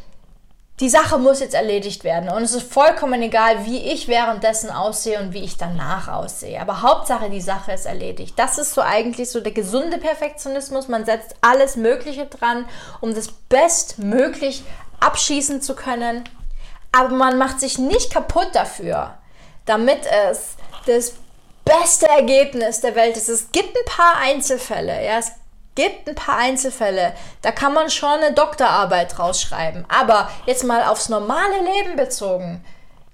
[0.80, 2.28] die Sache muss jetzt erledigt werden.
[2.28, 6.60] Und es ist vollkommen egal, wie ich währenddessen aussehe und wie ich danach aussehe.
[6.60, 8.38] Aber Hauptsache, die Sache ist erledigt.
[8.38, 10.88] Das ist so eigentlich so der gesunde Perfektionismus.
[10.88, 12.66] Man setzt alles Mögliche dran,
[13.00, 14.64] um das bestmöglich
[15.00, 16.24] abschießen zu können.
[16.92, 19.14] Aber man macht sich nicht kaputt dafür,
[19.64, 21.14] damit es das
[21.66, 23.28] beste Ergebnis der Welt ist.
[23.28, 25.04] Es gibt ein paar Einzelfälle.
[25.04, 25.32] Ja, es
[25.74, 29.84] gibt ein paar Einzelfälle, da kann man schon eine Doktorarbeit rausschreiben.
[29.88, 32.64] Aber jetzt mal aufs normale Leben bezogen,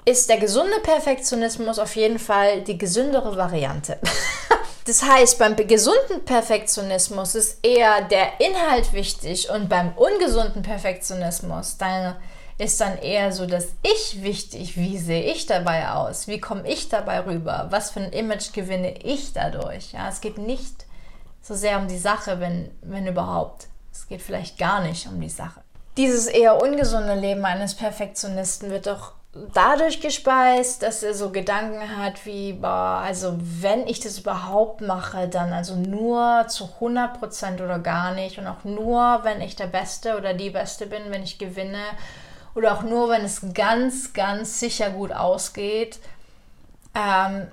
[0.04, 3.98] ist der gesunde Perfektionismus auf jeden Fall die gesündere Variante.
[4.86, 12.16] das heißt, beim gesunden Perfektionismus ist eher der Inhalt wichtig und beim ungesunden Perfektionismus dann
[12.58, 14.76] ist dann eher so das Ich wichtig.
[14.76, 16.28] Wie sehe ich dabei aus?
[16.28, 17.66] Wie komme ich dabei rüber?
[17.70, 19.92] Was für ein Image gewinne ich dadurch?
[19.92, 20.86] Ja, es geht nicht
[21.40, 23.66] so sehr um die Sache, wenn, wenn überhaupt.
[23.92, 25.60] Es geht vielleicht gar nicht um die Sache.
[25.96, 29.12] Dieses eher ungesunde Leben eines Perfektionisten wird doch
[29.54, 35.26] dadurch gespeist, dass er so Gedanken hat wie, boah, also wenn ich das überhaupt mache,
[35.28, 40.16] dann also nur zu 100% oder gar nicht und auch nur, wenn ich der Beste
[40.18, 41.82] oder die Beste bin, wenn ich gewinne
[42.54, 45.98] oder auch nur, wenn es ganz, ganz sicher gut ausgeht.
[46.94, 47.48] Ähm,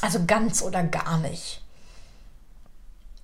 [0.00, 1.62] also ganz oder gar nicht.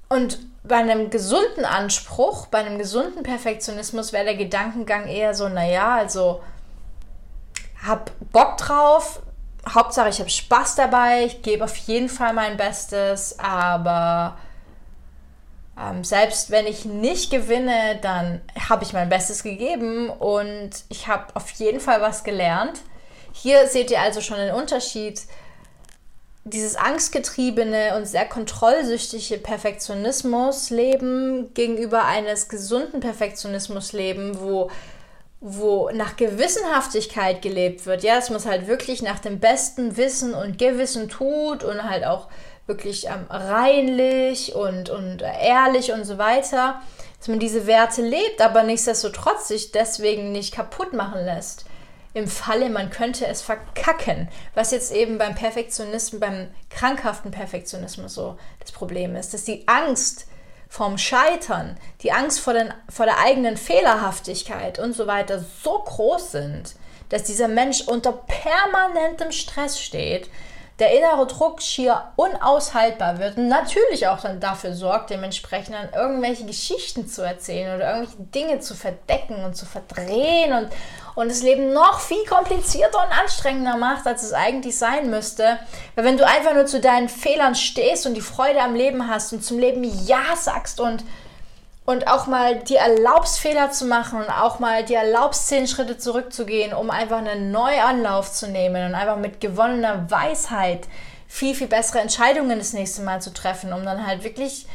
[0.08, 5.96] Und bei einem gesunden Anspruch, bei einem gesunden Perfektionismus wäre der Gedankengang eher so, naja,
[5.96, 6.42] also
[7.86, 9.20] hab Bock drauf,
[9.68, 14.36] Hauptsache ich habe Spaß dabei, ich gebe auf jeden Fall mein Bestes, aber
[15.80, 21.34] ähm, selbst wenn ich nicht gewinne, dann habe ich mein Bestes gegeben und ich habe
[21.34, 22.80] auf jeden Fall was gelernt.
[23.32, 25.20] Hier seht ihr also schon den Unterschied
[26.44, 34.70] dieses angstgetriebene und sehr kontrollsüchtige Perfektionismus-Leben gegenüber eines gesunden Perfektionismus-Leben, wo,
[35.40, 38.04] wo nach Gewissenhaftigkeit gelebt wird.
[38.04, 42.04] Ja, dass man es halt wirklich nach dem besten Wissen und Gewissen tut und halt
[42.04, 42.28] auch
[42.66, 46.80] wirklich ähm, reinlich und, und ehrlich und so weiter.
[47.18, 51.64] Dass man diese Werte lebt, aber nichtsdestotrotz sich deswegen nicht kaputt machen lässt.
[52.12, 58.38] Im Falle, man könnte es verkacken, was jetzt eben beim Perfektionismus, beim krankhaften Perfektionismus so
[58.60, 60.26] das Problem ist, dass die Angst
[60.68, 66.32] vom Scheitern, die Angst vor, den, vor der eigenen Fehlerhaftigkeit und so weiter so groß
[66.32, 66.74] sind,
[67.08, 70.28] dass dieser Mensch unter permanentem Stress steht,
[70.80, 76.44] der innere Druck schier unaushaltbar wird und natürlich auch dann dafür sorgt, dementsprechend dann irgendwelche
[76.46, 80.68] Geschichten zu erzählen oder irgendwelche Dinge zu verdecken und zu verdrehen und,
[81.14, 85.60] und das Leben noch viel komplizierter und anstrengender macht, als es eigentlich sein müsste.
[85.94, 89.32] Weil wenn du einfach nur zu deinen Fehlern stehst und die Freude am Leben hast
[89.32, 91.04] und zum Leben Ja sagst und
[91.86, 95.98] und auch mal dir erlaubst, Fehler zu machen und auch mal dir erlaubst, zehn Schritte
[95.98, 100.88] zurückzugehen, um einfach einen Neuanlauf zu nehmen und einfach mit gewonnener Weisheit
[101.28, 104.66] viel, viel bessere Entscheidungen das nächste Mal zu treffen, um dann halt wirklich,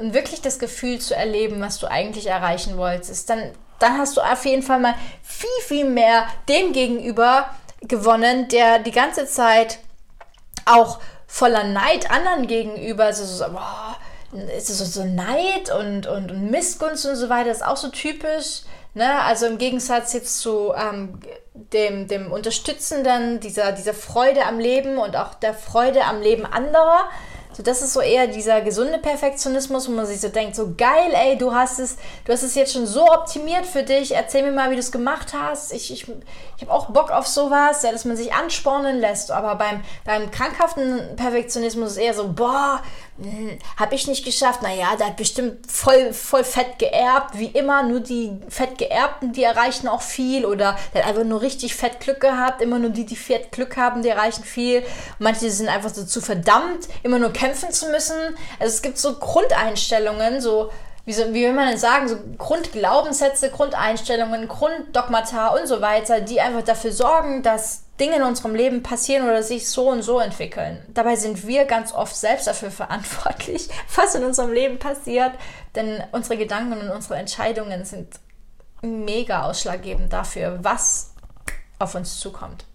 [0.00, 4.44] wirklich das Gefühl zu erleben, was du eigentlich erreichen wolltest, dann, dann hast du auf
[4.44, 7.48] jeden Fall mal viel, viel mehr dem gegenüber
[7.80, 9.78] gewonnen, der die ganze Zeit
[10.66, 13.96] auch voller Neid anderen gegenüber, also so, boah,
[14.60, 18.62] so, so Neid und, und, und, Missgunst und so weiter, ist auch so typisch.
[18.94, 19.22] Ne?
[19.22, 21.20] Also im Gegensatz jetzt zu ähm,
[21.72, 27.08] dem, dem Unterstützenden, dieser, dieser Freude am Leben und auch der Freude am Leben anderer,
[27.58, 31.12] So, das ist so eher dieser gesunde Perfektionismus, wo man sich so denkt, so geil,
[31.12, 34.14] ey, du hast es, du hast es jetzt schon so optimiert für dich.
[34.14, 35.72] Erzähl mir mal, wie du es gemacht hast.
[35.72, 39.32] Ich, ich, ich habe auch Bock auf sowas, ja, dass man sich anspornen lässt.
[39.32, 42.80] Aber beim, beim krankhaften Perfektionismus ist eher so, boah,
[43.20, 44.62] hm, habe ich nicht geschafft.
[44.62, 47.82] Naja, der hat bestimmt voll, voll fett geerbt, wie immer.
[47.82, 50.46] Nur die fett geerbten, die erreichen auch viel.
[50.46, 52.62] Oder der hat einfach nur richtig fett Glück gehabt.
[52.62, 54.84] Immer nur die, die fett Glück haben, die erreichen viel.
[55.18, 58.16] manche sind einfach so zu verdammt, immer nur kämpfen zu müssen.
[58.60, 60.70] Also es gibt so Grundeinstellungen, so
[61.04, 66.40] wie, so, wie will man denn sagen, so Grundglaubenssätze, Grundeinstellungen, Grunddogmata und so weiter, die
[66.40, 70.84] einfach dafür sorgen, dass Dinge in unserem Leben passieren oder sich so und so entwickeln.
[70.94, 75.32] Dabei sind wir ganz oft selbst dafür verantwortlich, was in unserem Leben passiert,
[75.74, 78.20] denn unsere Gedanken und unsere Entscheidungen sind
[78.82, 81.14] mega ausschlaggebend dafür, was
[81.80, 82.67] auf uns zukommt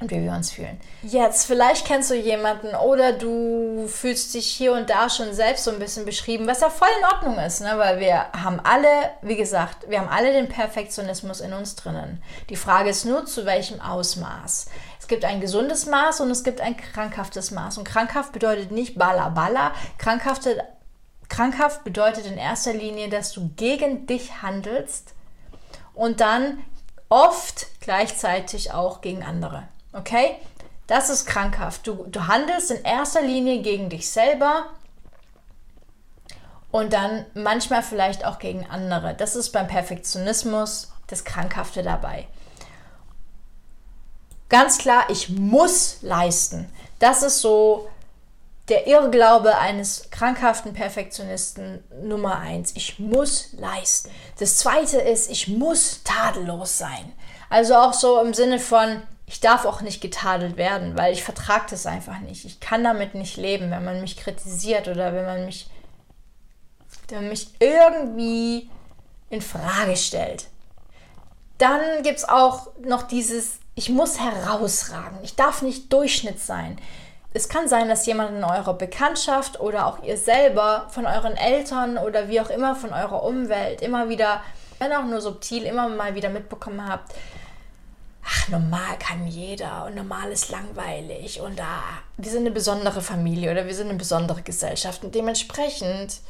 [0.00, 0.80] und wie wir uns fühlen.
[1.02, 5.70] Jetzt, vielleicht kennst du jemanden oder du fühlst dich hier und da schon selbst so
[5.70, 7.74] ein bisschen beschrieben, was ja voll in Ordnung ist, ne?
[7.76, 8.88] weil wir haben alle,
[9.22, 12.22] wie gesagt, wir haben alle den Perfektionismus in uns drinnen.
[12.50, 14.66] Die Frage ist nur, zu welchem Ausmaß.
[14.98, 17.78] Es gibt ein gesundes Maß und es gibt ein krankhaftes Maß.
[17.78, 19.72] Und krankhaft bedeutet nicht balla balla.
[19.98, 20.64] Krankhafte,
[21.28, 25.14] krankhaft bedeutet in erster Linie, dass du gegen dich handelst
[25.94, 26.64] und dann
[27.08, 29.68] oft gleichzeitig auch gegen andere.
[29.94, 30.36] Okay?
[30.86, 31.86] Das ist krankhaft.
[31.86, 34.66] Du, du handelst in erster Linie gegen dich selber
[36.70, 39.14] und dann manchmal vielleicht auch gegen andere.
[39.14, 42.26] Das ist beim Perfektionismus das Krankhafte dabei.
[44.48, 46.70] Ganz klar, ich muss leisten.
[46.98, 47.88] Das ist so
[48.68, 52.72] der Irrglaube eines krankhaften Perfektionisten Nummer eins.
[52.76, 54.10] Ich muss leisten.
[54.38, 57.12] Das zweite ist, ich muss tadellos sein.
[57.50, 61.66] Also auch so im Sinne von, ich darf auch nicht getadelt werden, weil ich vertrage
[61.70, 62.44] das einfach nicht.
[62.44, 65.68] Ich kann damit nicht leben, wenn man mich kritisiert oder wenn man mich,
[67.08, 68.70] wenn man mich irgendwie
[69.30, 70.48] in Frage stellt.
[71.58, 75.18] Dann gibt es auch noch dieses, ich muss herausragen.
[75.22, 76.78] Ich darf nicht Durchschnitt sein.
[77.32, 81.98] Es kann sein, dass jemand in eurer Bekanntschaft oder auch ihr selber von euren Eltern
[81.98, 84.40] oder wie auch immer von eurer Umwelt immer wieder,
[84.78, 87.12] wenn auch nur subtil, immer mal wieder mitbekommen habt,
[88.26, 93.50] ach, normal kann jeder und normal ist langweilig und ah, wir sind eine besondere Familie
[93.50, 96.20] oder wir sind eine besondere Gesellschaft und dementsprechend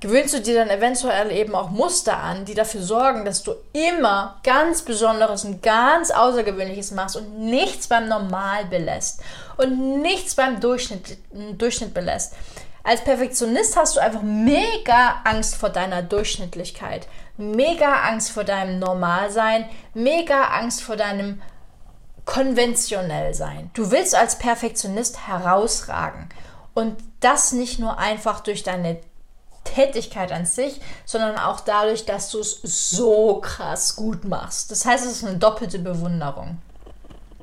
[0.00, 4.38] gewöhnst du dir dann eventuell eben auch Muster an, die dafür sorgen, dass du immer
[4.44, 9.20] ganz Besonderes und ganz Außergewöhnliches machst und nichts beim Normal belässt
[9.56, 11.18] und nichts beim Durchschnitt,
[11.58, 12.34] Durchschnitt belässt.
[12.88, 19.68] Als Perfektionist hast du einfach mega Angst vor deiner Durchschnittlichkeit, mega Angst vor deinem Normalsein,
[19.92, 21.42] mega Angst vor deinem
[22.24, 23.70] konventionell sein.
[23.74, 26.30] Du willst als Perfektionist herausragen
[26.72, 28.98] und das nicht nur einfach durch deine
[29.64, 34.70] Tätigkeit an sich, sondern auch dadurch, dass du es so krass gut machst.
[34.70, 36.56] Das heißt, es ist eine doppelte Bewunderung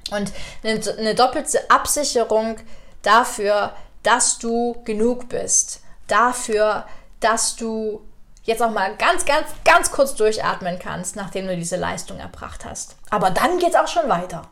[0.09, 2.57] und eine, eine doppelte Absicherung
[3.03, 3.75] dafür,
[4.05, 5.81] dass du genug bist.
[6.07, 6.85] Dafür,
[7.19, 8.01] dass du
[8.43, 12.95] jetzt auch mal ganz, ganz, ganz kurz durchatmen kannst, nachdem du diese Leistung erbracht hast.
[13.09, 14.43] Aber dann geht es auch schon weiter.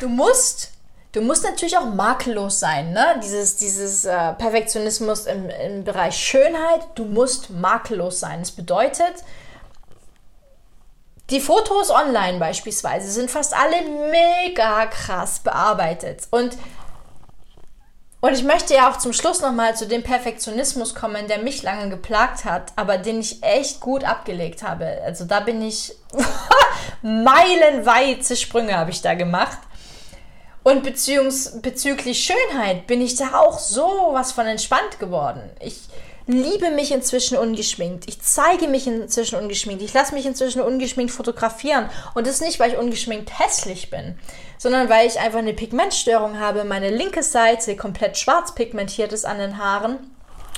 [0.00, 0.72] Du musst,
[1.12, 3.20] du musst natürlich auch makellos sein, ne?
[3.22, 8.40] Dieses, dieses äh, Perfektionismus im, im Bereich Schönheit, du musst makellos sein.
[8.40, 9.22] Das bedeutet,
[11.30, 16.28] die Fotos online beispielsweise sind fast alle mega krass bearbeitet.
[16.30, 16.56] Und
[18.24, 21.90] und ich möchte ja auch zum Schluss nochmal zu dem Perfektionismus kommen, der mich lange
[21.90, 24.86] geplagt hat, aber den ich echt gut abgelegt habe.
[25.04, 25.94] Also da bin ich
[27.02, 29.58] meilenweite Sprünge habe ich da gemacht.
[30.62, 35.42] Und bezüglich Schönheit bin ich da auch so was von entspannt geworden.
[35.60, 35.80] Ich
[36.26, 38.08] liebe mich inzwischen ungeschminkt.
[38.08, 39.82] Ich zeige mich inzwischen ungeschminkt.
[39.82, 41.90] Ich lasse mich inzwischen ungeschminkt fotografieren.
[42.14, 44.18] Und das nicht, weil ich ungeschminkt hässlich bin,
[44.58, 46.64] sondern weil ich einfach eine Pigmentstörung habe.
[46.64, 49.98] Meine linke Seite komplett schwarz pigmentiert ist an den Haaren.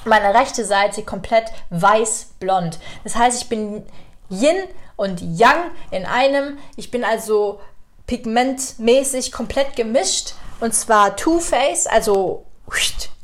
[0.04, 2.78] Meine rechte Seite komplett weiß-blond.
[3.04, 3.84] Das heißt, ich bin
[4.30, 4.56] Yin
[4.96, 6.58] und Yang in einem.
[6.76, 7.60] Ich bin also
[8.06, 10.34] pigmentmäßig komplett gemischt.
[10.60, 12.46] Und zwar Two-Face, also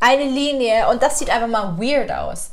[0.00, 2.50] eine Linie und das sieht einfach mal weird aus.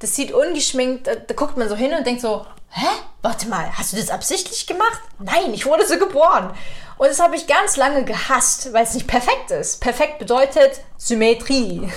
[0.00, 2.86] Das sieht ungeschminkt, da, da guckt man so hin und denkt so, hä?
[3.22, 5.00] Warte mal, hast du das absichtlich gemacht?
[5.18, 6.54] Nein, ich wurde so geboren.
[6.98, 9.80] Und das habe ich ganz lange gehasst, weil es nicht perfekt ist.
[9.80, 11.88] Perfekt bedeutet Symmetrie.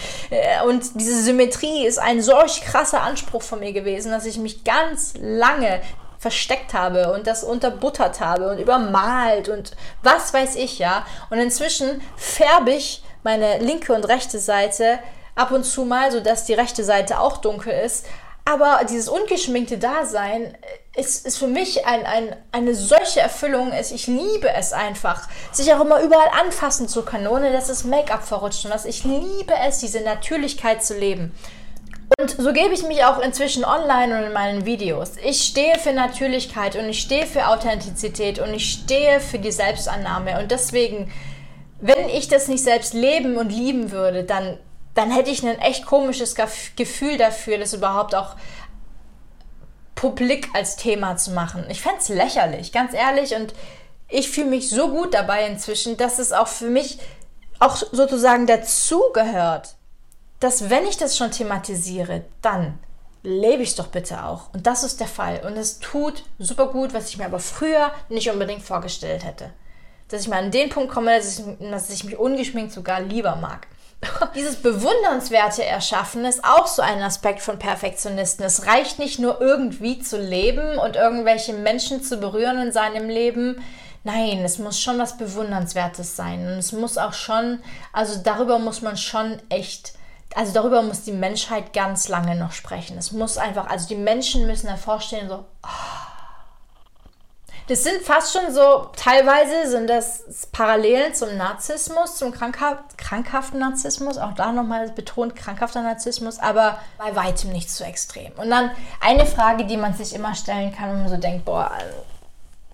[0.66, 5.12] und diese Symmetrie ist ein solch krasser Anspruch von mir gewesen, dass ich mich ganz
[5.20, 5.82] lange
[6.18, 9.72] versteckt habe und das unterbuttert habe und übermalt und
[10.02, 11.06] was weiß ich ja.
[11.30, 14.98] Und inzwischen färbe ich meine linke und rechte Seite
[15.34, 18.06] ab und zu mal, sodass die rechte Seite auch dunkel ist.
[18.44, 20.56] Aber dieses ungeschminkte Dasein
[21.00, 23.72] ist, ist für mich ein, ein, eine solche Erfüllung.
[23.72, 28.22] Ich liebe es einfach, sich auch immer überall anfassen zu können, ohne dass das Make-up
[28.22, 28.84] verrutscht und was.
[28.84, 31.32] Ich liebe es, diese Natürlichkeit zu leben.
[32.18, 35.12] Und so gebe ich mich auch inzwischen online und in meinen Videos.
[35.24, 40.38] Ich stehe für Natürlichkeit und ich stehe für Authentizität und ich stehe für die Selbstannahme.
[40.40, 41.10] Und deswegen,
[41.80, 44.58] wenn ich das nicht selbst leben und lieben würde, dann,
[44.94, 46.34] dann hätte ich ein echt komisches
[46.76, 48.34] Gefühl dafür, das überhaupt auch
[50.00, 51.64] publik als Thema zu machen.
[51.68, 53.34] Ich fände es lächerlich, ganz ehrlich.
[53.34, 53.52] Und
[54.08, 56.98] ich fühle mich so gut dabei inzwischen, dass es auch für mich
[57.58, 59.74] auch sozusagen dazugehört
[60.40, 62.78] dass wenn ich das schon thematisiere, dann
[63.22, 64.52] lebe ich es doch bitte auch.
[64.54, 65.42] Und das ist der Fall.
[65.46, 69.50] Und es tut super gut, was ich mir aber früher nicht unbedingt vorgestellt hätte.
[70.08, 73.36] Dass ich mal an den Punkt komme, dass ich, dass ich mich ungeschminkt sogar lieber
[73.36, 73.66] mag.
[74.34, 78.44] Dieses bewundernswerte Erschaffen ist auch so ein Aspekt von Perfektionisten.
[78.44, 83.62] Es reicht nicht nur irgendwie zu leben und irgendwelche Menschen zu berühren in seinem Leben.
[84.02, 86.40] Nein, es muss schon was Bewundernswertes sein.
[86.46, 87.60] Und es muss auch schon,
[87.92, 89.92] also darüber muss man schon echt
[90.34, 92.96] also darüber muss die Menschheit ganz lange noch sprechen.
[92.96, 95.99] Es muss einfach, also die Menschen müssen hervorstehen, so, oh.
[97.70, 104.18] Das sind fast schon so, teilweise sind das Parallelen zum Narzissmus, zum krankhaft, krankhaften Narzissmus,
[104.18, 108.32] auch da nochmal betont krankhafter Narzissmus, aber bei weitem nicht so extrem.
[108.32, 111.70] Und dann eine Frage, die man sich immer stellen kann, wenn man so denkt, boah,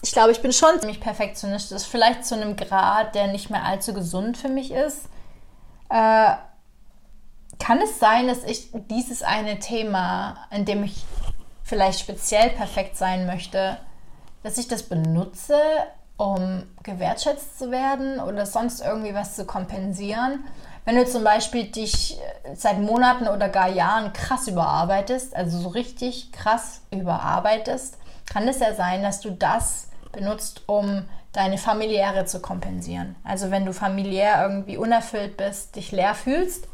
[0.01, 3.93] ich glaube, ich bin schon ziemlich perfektionistisch, vielleicht zu einem Grad, der nicht mehr allzu
[3.93, 5.11] gesund für mich ist.
[5.91, 6.37] Äh,
[7.59, 11.05] kann es sein, dass ich dieses eine Thema, in dem ich
[11.65, 13.77] vielleicht speziell perfekt sein möchte,
[14.47, 15.59] dass ich das benutze,
[16.17, 20.45] um gewertschätzt zu werden oder sonst irgendwie was zu kompensieren?
[20.85, 22.17] Wenn du zum Beispiel dich
[22.55, 27.99] seit Monaten oder gar Jahren krass überarbeitest, also so richtig krass überarbeitest,
[28.33, 33.17] kann es ja sein, dass du das benutzt, um deine familiäre zu kompensieren.
[33.25, 36.69] Also wenn du familiär irgendwie unerfüllt bist, dich leer fühlst,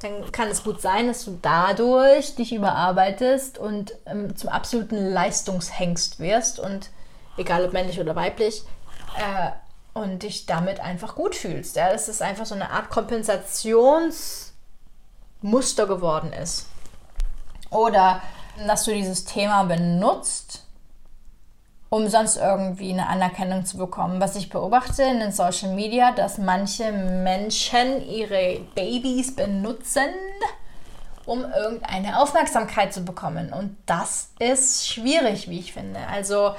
[0.00, 6.18] dann kann es gut sein, dass du dadurch dich überarbeitest und ähm, zum absoluten Leistungshengst
[6.18, 6.90] wirst und
[7.36, 8.64] egal ob männlich oder weiblich
[9.16, 9.50] äh,
[9.92, 11.76] und dich damit einfach gut fühlst.
[11.76, 11.92] Ja?
[11.92, 16.66] Dass es einfach so eine Art Kompensationsmuster geworden ist.
[17.70, 18.22] Oder
[18.66, 20.64] dass du dieses Thema benutzt,
[21.90, 24.20] um sonst irgendwie eine Anerkennung zu bekommen.
[24.20, 30.08] Was ich beobachte in den Social Media, dass manche Menschen ihre Babys benutzen,
[31.26, 33.52] um irgendeine Aufmerksamkeit zu bekommen.
[33.52, 35.98] Und das ist schwierig, wie ich finde.
[36.10, 36.54] Also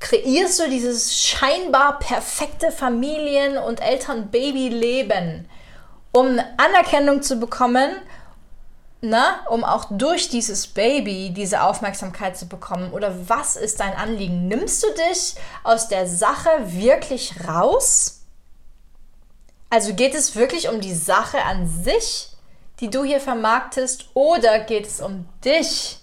[0.00, 5.48] kreierst du dieses scheinbar perfekte Familien- und Eltern-Baby-Leben,
[6.12, 7.90] um Anerkennung zu bekommen
[9.04, 12.92] na, um auch durch dieses Baby diese Aufmerksamkeit zu bekommen?
[12.92, 14.46] Oder was ist dein Anliegen?
[14.46, 15.34] Nimmst du dich
[15.64, 18.20] aus der Sache wirklich raus?
[19.70, 22.28] Also geht es wirklich um die Sache an sich,
[22.78, 25.98] die du hier vermarktest, oder geht es um dich?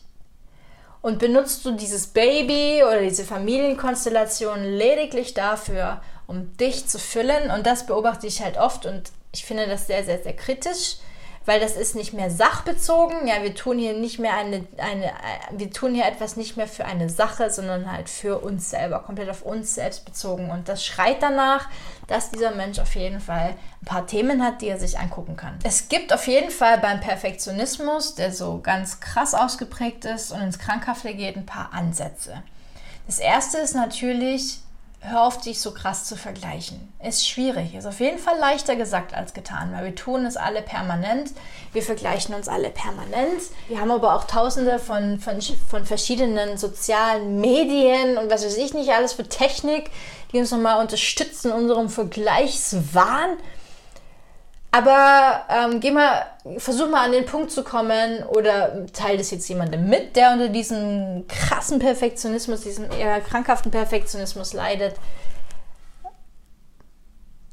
[1.02, 7.50] Und benutzt du dieses Baby oder diese Familienkonstellation lediglich dafür, um dich zu füllen?
[7.50, 10.98] Und das beobachte ich halt oft und ich finde das sehr, sehr, sehr kritisch
[11.46, 13.28] weil das ist nicht mehr sachbezogen.
[13.28, 15.12] Ja, wir tun hier nicht mehr eine, eine,
[15.52, 19.30] wir tun hier etwas nicht mehr für eine Sache, sondern halt für uns selber, komplett
[19.30, 20.52] auf uns selbst bezogen.
[20.52, 21.68] Und das schreit danach,
[22.08, 25.58] dass dieser Mensch auf jeden Fall ein paar Themen hat, die er sich angucken kann.
[25.64, 30.60] Es gibt auf jeden Fall beim Perfektionismus, der so ganz krass ausgeprägt ist und ins
[30.60, 32.44] Krankhafte geht, ein paar Ansätze.
[33.08, 34.60] Das erste ist natürlich,
[35.02, 36.94] hör auf, dich so krass zu vergleichen.
[37.04, 37.74] Ist schwierig.
[37.74, 41.32] Ist auf jeden Fall leichter gesagt als getan, weil wir tun es alle permanent.
[41.72, 43.42] Wir vergleichen uns alle permanent.
[43.68, 48.74] Wir haben aber auch tausende von, von, von verschiedenen sozialen Medien und was weiß ich
[48.74, 49.90] nicht alles für Technik,
[50.34, 53.38] die uns nochmal unterstützen in unserem Vergleichswahn.
[54.72, 59.50] Aber ähm, geh mal, versuch mal an den Punkt zu kommen oder teile das jetzt
[59.50, 64.96] jemandem mit, der unter diesem krassen Perfektionismus, diesem eher krankhaften Perfektionismus leidet.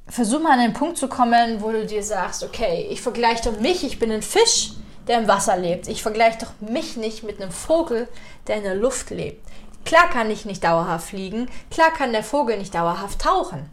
[0.08, 3.60] Versuch mal an den Punkt zu kommen, wo du dir sagst, okay, ich vergleiche doch
[3.60, 4.72] mich, ich bin ein Fisch,
[5.08, 5.88] der im Wasser lebt.
[5.88, 8.08] Ich vergleiche doch mich nicht mit einem Vogel,
[8.46, 9.44] der in der Luft lebt.
[9.86, 13.70] Klar kann ich nicht dauerhaft fliegen, klar kann der Vogel nicht dauerhaft tauchen.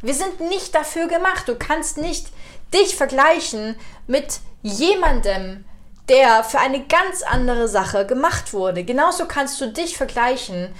[0.00, 1.48] Wir sind nicht dafür gemacht.
[1.48, 2.28] Du kannst nicht
[2.74, 5.64] dich vergleichen mit jemandem,
[6.08, 8.84] der für eine ganz andere Sache gemacht wurde.
[8.84, 10.74] Genauso kannst du dich vergleichen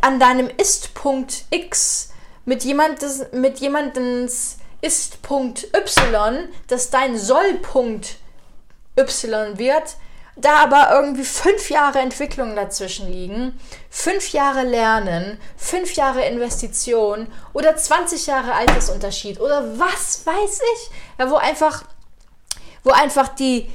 [0.00, 2.10] an deinem Ist-Punkt X
[2.44, 8.16] mit, jemandes, mit jemandens ist Punkt Y, dass dein Soll-Punkt
[8.98, 9.96] Y wird,
[10.36, 13.58] da aber irgendwie fünf Jahre Entwicklung dazwischen liegen,
[13.90, 21.30] fünf Jahre Lernen, fünf Jahre Investition oder 20 Jahre Altersunterschied oder was weiß ich, ja,
[21.30, 21.84] wo einfach,
[22.82, 23.70] wo einfach die,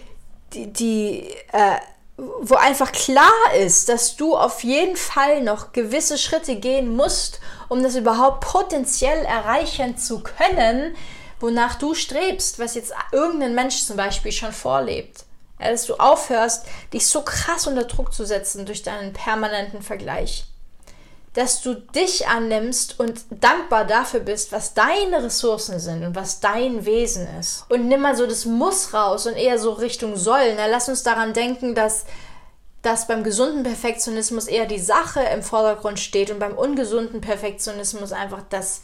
[0.53, 1.78] die, die äh,
[2.18, 7.39] wo einfach klar ist, dass du auf jeden Fall noch gewisse Schritte gehen musst,
[7.70, 10.95] um das überhaupt potenziell erreichen zu können,
[11.39, 15.27] wonach du strebst, was jetzt irgendein Mensch zum Beispiel schon vorlebt.
[15.60, 20.45] Ja, dass du aufhörst, dich so krass unter Druck zu setzen durch deinen permanenten Vergleich.
[21.34, 26.86] Dass du dich annimmst und dankbar dafür bist, was deine Ressourcen sind und was dein
[26.86, 27.66] Wesen ist.
[27.70, 30.55] Und nimm mal so das Muss raus und eher so Richtung Soll.
[30.55, 32.05] Na, lass uns daran denken, dass
[32.82, 38.43] dass beim gesunden Perfektionismus eher die Sache im Vordergrund steht und beim ungesunden Perfektionismus einfach
[38.49, 38.82] das,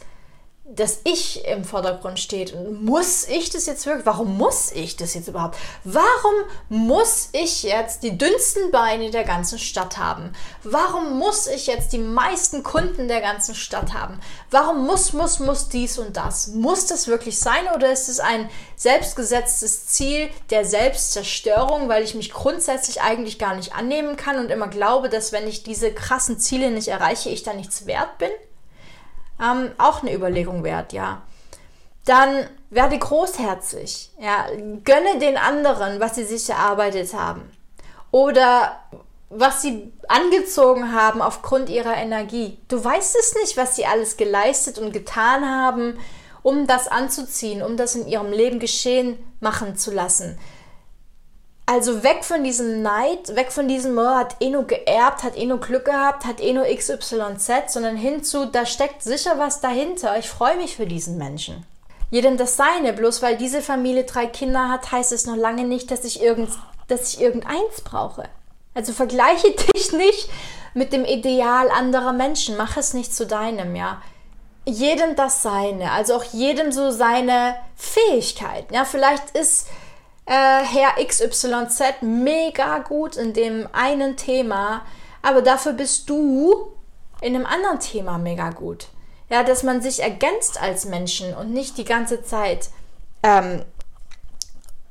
[0.66, 2.54] das Ich im Vordergrund steht.
[2.54, 4.06] Und muss ich das jetzt wirklich?
[4.06, 5.58] Warum muss ich das jetzt überhaupt?
[5.84, 6.34] Warum
[6.68, 10.32] muss ich jetzt die dünnsten Beine der ganzen Stadt haben?
[10.62, 14.18] Warum muss ich jetzt die meisten Kunden der ganzen Stadt haben?
[14.50, 16.48] Warum muss, muss, muss dies und das?
[16.48, 22.32] Muss das wirklich sein oder ist es ein selbstgesetztes Ziel der Selbstzerstörung, weil ich mich
[22.32, 26.70] grundsätzlich eigentlich gar nicht annehmen kann und immer glaube, dass wenn ich diese krassen Ziele
[26.70, 28.30] nicht erreiche, ich da nichts wert bin?
[29.40, 31.22] Ähm, auch eine Überlegung wert, ja.
[32.04, 34.46] Dann werde großherzig, ja,
[34.84, 37.50] gönne den anderen, was sie sich erarbeitet haben
[38.10, 38.78] oder
[39.30, 42.58] was sie angezogen haben aufgrund ihrer Energie.
[42.68, 45.98] Du weißt es nicht, was sie alles geleistet und getan haben,
[46.42, 50.38] um das anzuziehen, um das in ihrem Leben geschehen machen zu lassen.
[51.66, 55.86] Also weg von diesem Neid, weg von diesem, oh, hat nur geerbt, hat nur Glück
[55.86, 60.18] gehabt, hat nur XYZ, sondern hinzu, da steckt sicher was dahinter.
[60.18, 61.64] Ich freue mich für diesen Menschen.
[62.10, 65.90] Jedem das Seine, bloß weil diese Familie drei Kinder hat, heißt es noch lange nicht,
[65.90, 66.50] dass ich, irgend,
[66.86, 68.24] dass ich irgendeins brauche.
[68.74, 70.28] Also vergleiche dich nicht
[70.74, 74.02] mit dem Ideal anderer Menschen, mach es nicht zu deinem, ja.
[74.66, 78.74] Jedem das Seine, also auch jedem so seine Fähigkeiten.
[78.74, 79.68] Ja, vielleicht ist
[80.26, 84.82] äh, Herr XYZ mega gut in dem einen Thema,
[85.22, 86.72] aber dafür bist du
[87.20, 88.88] in einem anderen Thema mega gut.
[89.30, 92.68] Ja, dass man sich ergänzt als Menschen und nicht die ganze Zeit
[93.22, 93.64] ähm,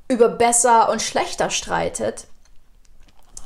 [0.07, 2.27] über besser und schlechter streitet.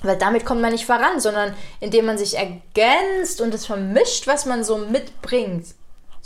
[0.04, 4.46] Weil damit kommt man nicht voran, sondern indem man sich ergänzt und es vermischt, was
[4.46, 5.68] man so mitbringt.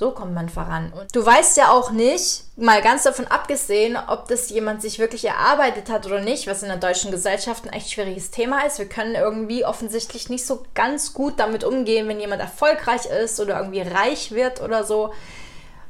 [0.02, 0.91] So kommt man voran.
[0.99, 5.26] Und du weißt ja auch nicht, mal ganz davon abgesehen, ob das jemand sich wirklich
[5.26, 8.80] erarbeitet hat oder nicht, was in der deutschen Gesellschaft ein echt schwieriges Thema ist.
[8.80, 13.60] Wir können irgendwie offensichtlich nicht so ganz gut damit umgehen, wenn jemand erfolgreich ist oder
[13.60, 15.14] irgendwie reich wird oder so,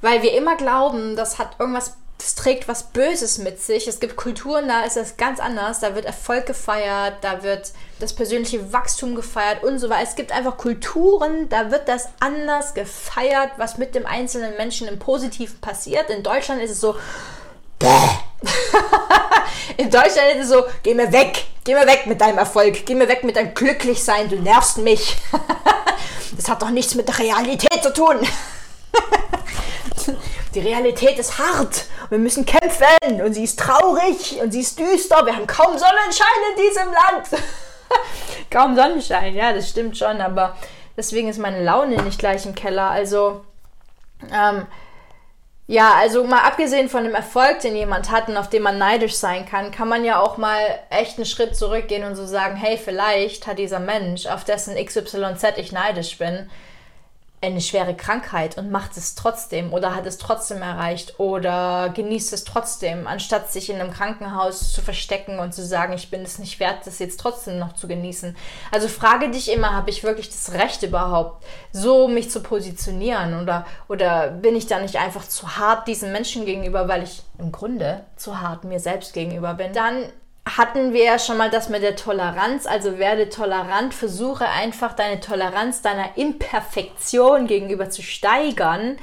[0.02, 3.88] weil wir immer glauben, das hat irgendwas das trägt was Böses mit sich.
[3.88, 5.80] Es gibt Kulturen, da ist das ganz anders.
[5.80, 10.08] Da wird Erfolg gefeiert, da wird das persönliche Wachstum gefeiert und so weiter.
[10.08, 15.00] Es gibt einfach Kulturen, da wird das anders gefeiert, was mit dem einzelnen Menschen im
[15.00, 16.12] Positiven passiert.
[16.12, 16.96] In Deutschland ist es so,
[19.78, 22.94] In Deutschland ist es so, geh mir weg, geh mir weg mit deinem Erfolg, geh
[22.94, 25.18] mir weg mit deinem Glücklichsein, du nervst mich.
[26.38, 28.18] das hat doch nichts mit der Realität zu tun.
[30.54, 31.86] Die Realität ist hart.
[32.10, 35.26] Wir müssen kämpfen und sie ist traurig und sie ist düster.
[35.26, 37.44] Wir haben kaum Sonnenschein in diesem Land.
[38.52, 40.58] kaum Sonnenschein, ja, das stimmt schon, aber
[40.98, 42.90] deswegen ist meine Laune nicht gleich im Keller.
[42.90, 43.46] Also,
[44.30, 44.68] ähm,
[45.68, 49.16] ja, also mal abgesehen von dem Erfolg, den jemand hat und auf den man neidisch
[49.16, 52.78] sein kann, kann man ja auch mal echt einen Schritt zurückgehen und so sagen, hey,
[52.78, 56.50] vielleicht hat dieser Mensch, auf dessen XYZ ich neidisch bin,
[57.44, 62.44] eine schwere Krankheit und macht es trotzdem oder hat es trotzdem erreicht oder genießt es
[62.44, 66.60] trotzdem, anstatt sich in einem Krankenhaus zu verstecken und zu sagen, ich bin es nicht
[66.60, 68.38] wert, das jetzt trotzdem noch zu genießen.
[68.72, 73.66] Also frage dich immer, habe ich wirklich das Recht überhaupt, so mich zu positionieren oder,
[73.90, 78.06] oder bin ich da nicht einfach zu hart diesen Menschen gegenüber, weil ich im Grunde
[78.18, 79.74] zu hart mir selbst gegenüber bin.
[79.74, 80.04] Dann
[80.46, 82.66] hatten wir ja schon mal das mit der Toleranz.
[82.66, 88.98] Also werde tolerant, versuche einfach deine Toleranz deiner Imperfektion gegenüber zu steigern.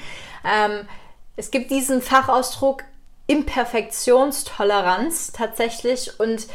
[0.44, 0.88] Ähm,
[1.36, 2.82] es gibt diesen Fachausdruck
[3.28, 6.46] Imperfektionstoleranz tatsächlich und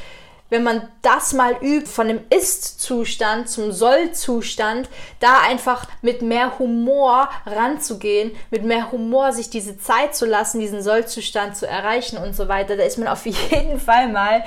[0.50, 4.88] wenn man das mal übt, von dem Ist-Zustand zum Soll-Zustand,
[5.20, 10.84] da einfach mit mehr Humor ranzugehen, mit mehr Humor sich diese Zeit zu lassen, diesen
[10.84, 14.44] Soll-Zustand zu erreichen und so weiter, da ist man auf jeden Fall mal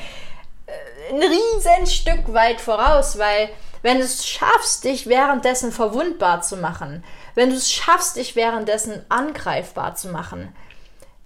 [1.10, 3.50] ein riesen Stück weit voraus, weil
[3.82, 7.04] wenn du es schaffst, dich währenddessen verwundbar zu machen,
[7.34, 10.54] wenn du es schaffst, dich währenddessen angreifbar zu machen,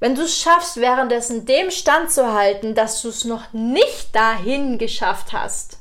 [0.00, 4.78] Wenn du es schaffst, währenddessen dem Stand zu halten, dass du es noch nicht dahin
[4.78, 5.79] geschafft hast,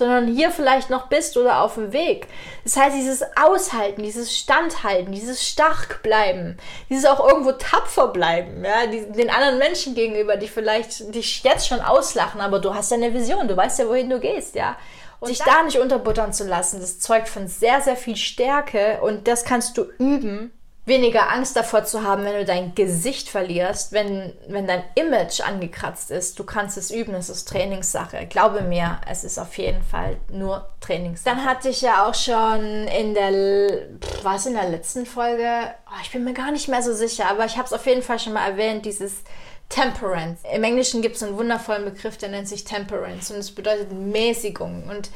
[0.00, 2.26] sondern hier vielleicht noch bist oder auf dem Weg.
[2.64, 6.56] Das heißt, dieses Aushalten, dieses Standhalten, dieses Starkbleiben,
[6.88, 11.68] dieses auch irgendwo tapfer bleiben, ja, die, den anderen Menschen gegenüber, die vielleicht dich jetzt
[11.68, 14.78] schon auslachen, aber du hast ja eine Vision, du weißt ja, wohin du gehst, ja.
[15.20, 19.28] Und sich da nicht unterbuttern zu lassen, das zeugt von sehr, sehr viel Stärke und
[19.28, 20.50] das kannst du üben
[20.86, 26.10] weniger Angst davor zu haben, wenn du dein Gesicht verlierst, wenn, wenn dein Image angekratzt
[26.10, 26.38] ist.
[26.38, 28.26] Du kannst es üben, es ist Trainingssache.
[28.26, 31.36] Glaube mir, es ist auf jeden Fall nur Trainingssache.
[31.36, 33.88] Dann hatte ich ja auch schon in der,
[34.22, 37.44] was in der letzten Folge, oh, ich bin mir gar nicht mehr so sicher, aber
[37.44, 39.22] ich habe es auf jeden Fall schon mal erwähnt, dieses
[39.68, 40.42] Temperance.
[40.52, 44.88] Im Englischen gibt es einen wundervollen Begriff, der nennt sich Temperance und es bedeutet Mäßigung.
[44.88, 45.10] Und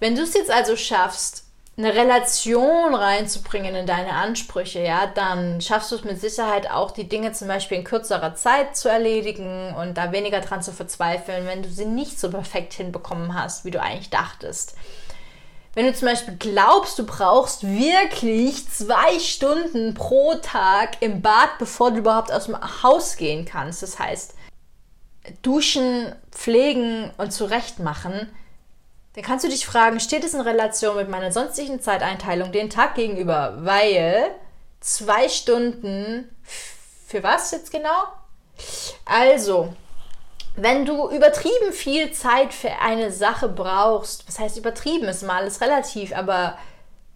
[0.00, 1.44] wenn du es jetzt also schaffst,
[1.80, 7.08] eine Relation reinzubringen in deine Ansprüche, ja, dann schaffst du es mit Sicherheit auch, die
[7.08, 11.62] Dinge zum Beispiel in kürzerer Zeit zu erledigen und da weniger dran zu verzweifeln, wenn
[11.62, 14.76] du sie nicht so perfekt hinbekommen hast, wie du eigentlich dachtest.
[15.74, 21.92] Wenn du zum Beispiel glaubst, du brauchst wirklich zwei Stunden pro Tag im Bad, bevor
[21.92, 24.34] du überhaupt aus dem Haus gehen kannst, das heißt,
[25.42, 28.28] duschen, pflegen und zurechtmachen,
[29.14, 32.94] dann kannst du dich fragen, steht es in Relation mit meiner sonstigen Zeiteinteilung den Tag
[32.94, 33.58] gegenüber?
[33.60, 34.30] Weil
[34.80, 36.28] zwei Stunden
[37.06, 38.04] für was jetzt genau?
[39.04, 39.74] Also,
[40.54, 45.60] wenn du übertrieben viel Zeit für eine Sache brauchst, was heißt übertrieben, ist mal alles
[45.60, 46.56] relativ, aber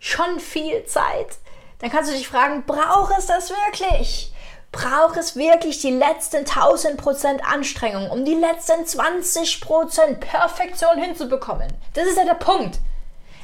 [0.00, 1.38] schon viel Zeit,
[1.78, 4.33] dann kannst du dich fragen, braucht es das wirklich?
[4.74, 11.68] Braucht es wirklich die letzten 1000 Prozent Anstrengung, um die letzten 20 Prozent Perfektion hinzubekommen.
[11.94, 12.78] Das ist ja der Punkt.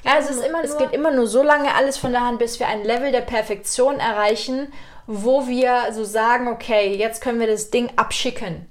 [0.04, 2.58] Ja, es, ist immer es geht immer nur so lange alles von der Hand, bis
[2.58, 4.72] wir ein Level der Perfektion erreichen,
[5.06, 8.66] wo wir so sagen, okay, jetzt können wir das Ding abschicken.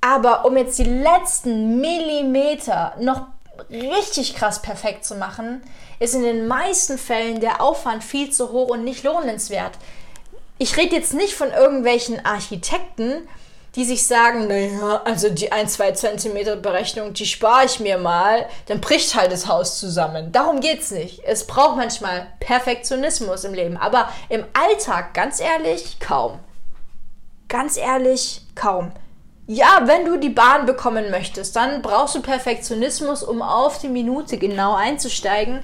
[0.00, 3.26] Aber um jetzt die letzten Millimeter noch
[3.70, 5.62] richtig krass perfekt zu machen,
[5.98, 9.72] ist in den meisten Fällen der Aufwand viel zu hoch und nicht lohnenswert
[10.58, 13.28] ich rede jetzt nicht von irgendwelchen Architekten,
[13.74, 18.46] die sich sagen, naja, also die 1, 2 Zentimeter Berechnung, die spare ich mir mal,
[18.66, 20.32] dann bricht halt das Haus zusammen.
[20.32, 21.22] Darum geht's nicht.
[21.24, 26.40] Es braucht manchmal Perfektionismus im Leben, aber im Alltag, ganz ehrlich, kaum.
[27.48, 28.90] Ganz ehrlich, kaum.
[29.46, 34.38] Ja, wenn du die Bahn bekommen möchtest, dann brauchst du Perfektionismus, um auf die Minute
[34.38, 35.62] genau einzusteigen.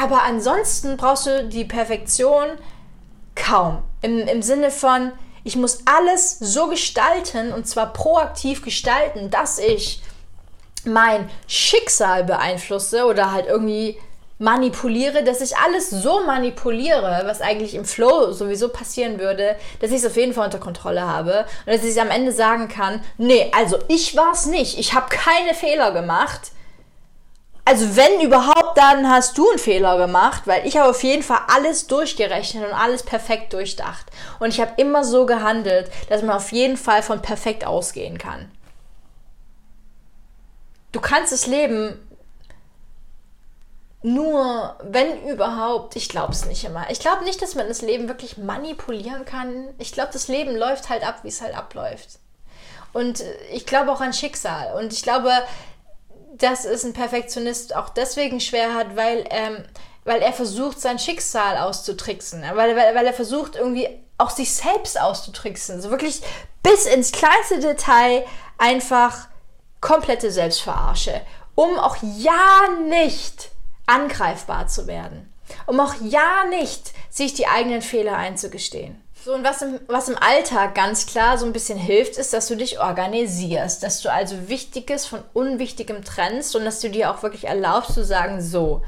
[0.00, 2.46] Aber ansonsten brauchst du die Perfektion
[3.34, 3.82] kaum.
[4.02, 5.12] Im, Im Sinne von,
[5.44, 10.02] ich muss alles so gestalten und zwar proaktiv gestalten, dass ich
[10.84, 13.98] mein Schicksal beeinflusse oder halt irgendwie
[14.38, 19.98] manipuliere, dass ich alles so manipuliere, was eigentlich im Flow sowieso passieren würde, dass ich
[19.98, 23.52] es auf jeden Fall unter Kontrolle habe und dass ich am Ende sagen kann, nee,
[23.56, 26.50] also ich war es nicht, ich habe keine Fehler gemacht,
[27.64, 31.40] also wenn überhaupt, dann hast du einen Fehler gemacht, weil ich habe auf jeden Fall
[31.48, 34.06] alles durchgerechnet und alles perfekt durchdacht.
[34.40, 38.50] Und ich habe immer so gehandelt, dass man auf jeden Fall von perfekt ausgehen kann.
[40.90, 41.98] Du kannst das Leben
[44.02, 46.90] nur, wenn überhaupt, ich glaube es nicht immer.
[46.90, 49.68] Ich glaube nicht, dass man das Leben wirklich manipulieren kann.
[49.78, 52.18] Ich glaube, das Leben läuft halt ab, wie es halt abläuft.
[52.92, 54.74] Und ich glaube auch an Schicksal.
[54.76, 55.30] Und ich glaube,
[56.34, 59.64] dass es ein Perfektionist auch deswegen schwer hat, weil, ähm,
[60.04, 62.42] weil er versucht, sein Schicksal auszutricksen.
[62.54, 65.80] Weil, weil, weil er versucht, irgendwie auch sich selbst auszutricksen.
[65.80, 66.22] So wirklich
[66.62, 68.24] bis ins kleinste Detail
[68.58, 69.28] einfach
[69.80, 71.20] komplette Selbstverarsche.
[71.54, 73.50] Um auch ja nicht
[73.86, 75.32] angreifbar zu werden.
[75.66, 79.02] Um auch ja nicht sich die eigenen Fehler einzugestehen.
[79.24, 82.48] So, und was im, was im Alltag ganz klar so ein bisschen hilft, ist, dass
[82.48, 87.22] du dich organisierst, dass du also Wichtiges von Unwichtigem trennst und dass du dir auch
[87.22, 88.82] wirklich erlaubst zu sagen, so,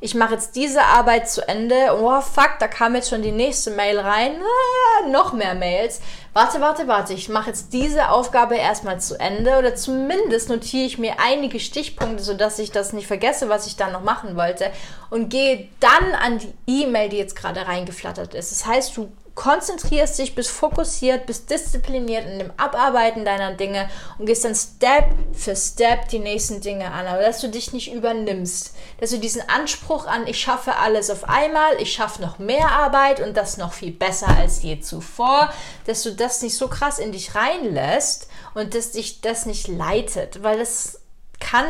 [0.00, 1.74] ich mache jetzt diese Arbeit zu Ende.
[2.00, 4.40] Oh fuck, da kam jetzt schon die nächste Mail rein.
[4.40, 6.00] Ah, noch mehr Mails.
[6.34, 7.12] Warte, warte, warte.
[7.12, 12.22] Ich mache jetzt diese Aufgabe erstmal zu Ende oder zumindest notiere ich mir einige Stichpunkte,
[12.22, 14.70] sodass ich das nicht vergesse, was ich dann noch machen wollte
[15.10, 18.52] und gehe dann an die E-Mail, die jetzt gerade reingeflattert ist.
[18.52, 19.10] Das heißt, du
[19.40, 23.88] konzentrierst dich, bist fokussiert, bist diszipliniert in dem Abarbeiten deiner Dinge
[24.18, 27.06] und gehst dann Step für Step die nächsten Dinge an.
[27.06, 31.26] Aber dass du dich nicht übernimmst, dass du diesen Anspruch an, ich schaffe alles auf
[31.26, 35.50] einmal, ich schaffe noch mehr Arbeit und das noch viel besser als je zuvor,
[35.86, 40.42] dass du das nicht so krass in dich reinlässt und dass dich das nicht leitet,
[40.42, 41.00] weil das
[41.40, 41.64] kann,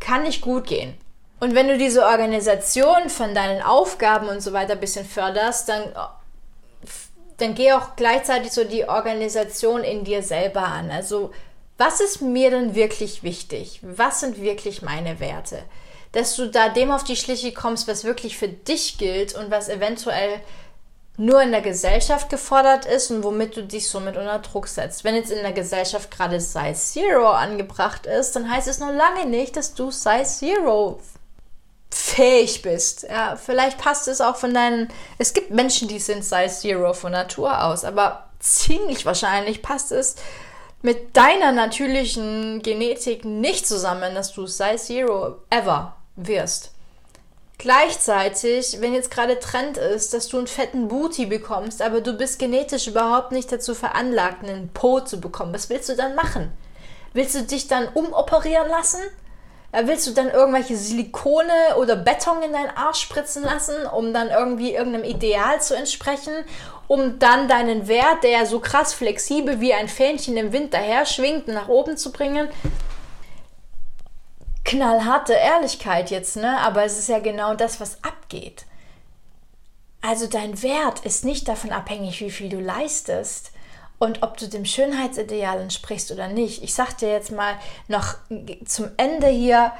[0.00, 0.98] kann nicht gut gehen.
[1.38, 5.94] Und wenn du diese Organisation von deinen Aufgaben und so weiter ein bisschen förderst, dann
[7.40, 10.90] dann geh auch gleichzeitig so die Organisation in dir selber an.
[10.90, 11.30] Also,
[11.78, 13.80] was ist mir denn wirklich wichtig?
[13.82, 15.62] Was sind wirklich meine Werte?
[16.12, 19.68] Dass du da dem auf die Schliche kommst, was wirklich für dich gilt und was
[19.68, 20.40] eventuell
[21.16, 25.04] nur in der Gesellschaft gefordert ist und womit du dich somit unter Druck setzt.
[25.04, 29.26] Wenn jetzt in der Gesellschaft gerade Size Zero angebracht ist, dann heißt es noch lange
[29.26, 30.98] nicht, dass du Size Zero
[31.90, 33.04] fähig bist.
[33.08, 34.88] Ja, vielleicht passt es auch von deinen.
[35.18, 40.16] Es gibt Menschen, die sind Size Zero von Natur aus, aber ziemlich wahrscheinlich passt es
[40.82, 46.72] mit deiner natürlichen Genetik nicht zusammen, dass du Size Zero ever wirst.
[47.58, 52.38] Gleichzeitig, wenn jetzt gerade Trend ist, dass du einen fetten Booty bekommst, aber du bist
[52.38, 56.50] genetisch überhaupt nicht dazu veranlagt, einen Po zu bekommen, was willst du dann machen?
[57.12, 59.02] Willst du dich dann umoperieren lassen?
[59.72, 64.74] Willst du dann irgendwelche Silikone oder Beton in deinen Arsch spritzen lassen, um dann irgendwie
[64.74, 66.32] irgendeinem Ideal zu entsprechen,
[66.88, 71.46] um dann deinen Wert, der so krass flexibel wie ein Fähnchen im Wind daher schwingt,
[71.46, 72.48] nach oben zu bringen?
[74.70, 76.58] knallharte Ehrlichkeit jetzt, ne?
[76.60, 78.66] Aber es ist ja genau das, was abgeht.
[80.00, 83.52] Also dein Wert ist nicht davon abhängig, wie viel du leistest
[84.00, 86.64] und ob du dem Schönheitsideal entsprichst oder nicht.
[86.64, 87.54] Ich sag dir jetzt mal
[87.86, 88.16] noch
[88.64, 89.70] zum Ende hier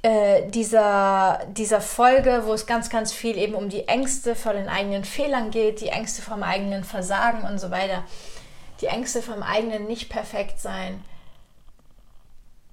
[0.00, 4.70] äh, dieser, dieser Folge, wo es ganz, ganz viel eben um die Ängste vor den
[4.70, 8.04] eigenen Fehlern geht, die Ängste vom eigenen Versagen und so weiter,
[8.80, 11.04] die Ängste vom eigenen Nicht-Perfekt-Sein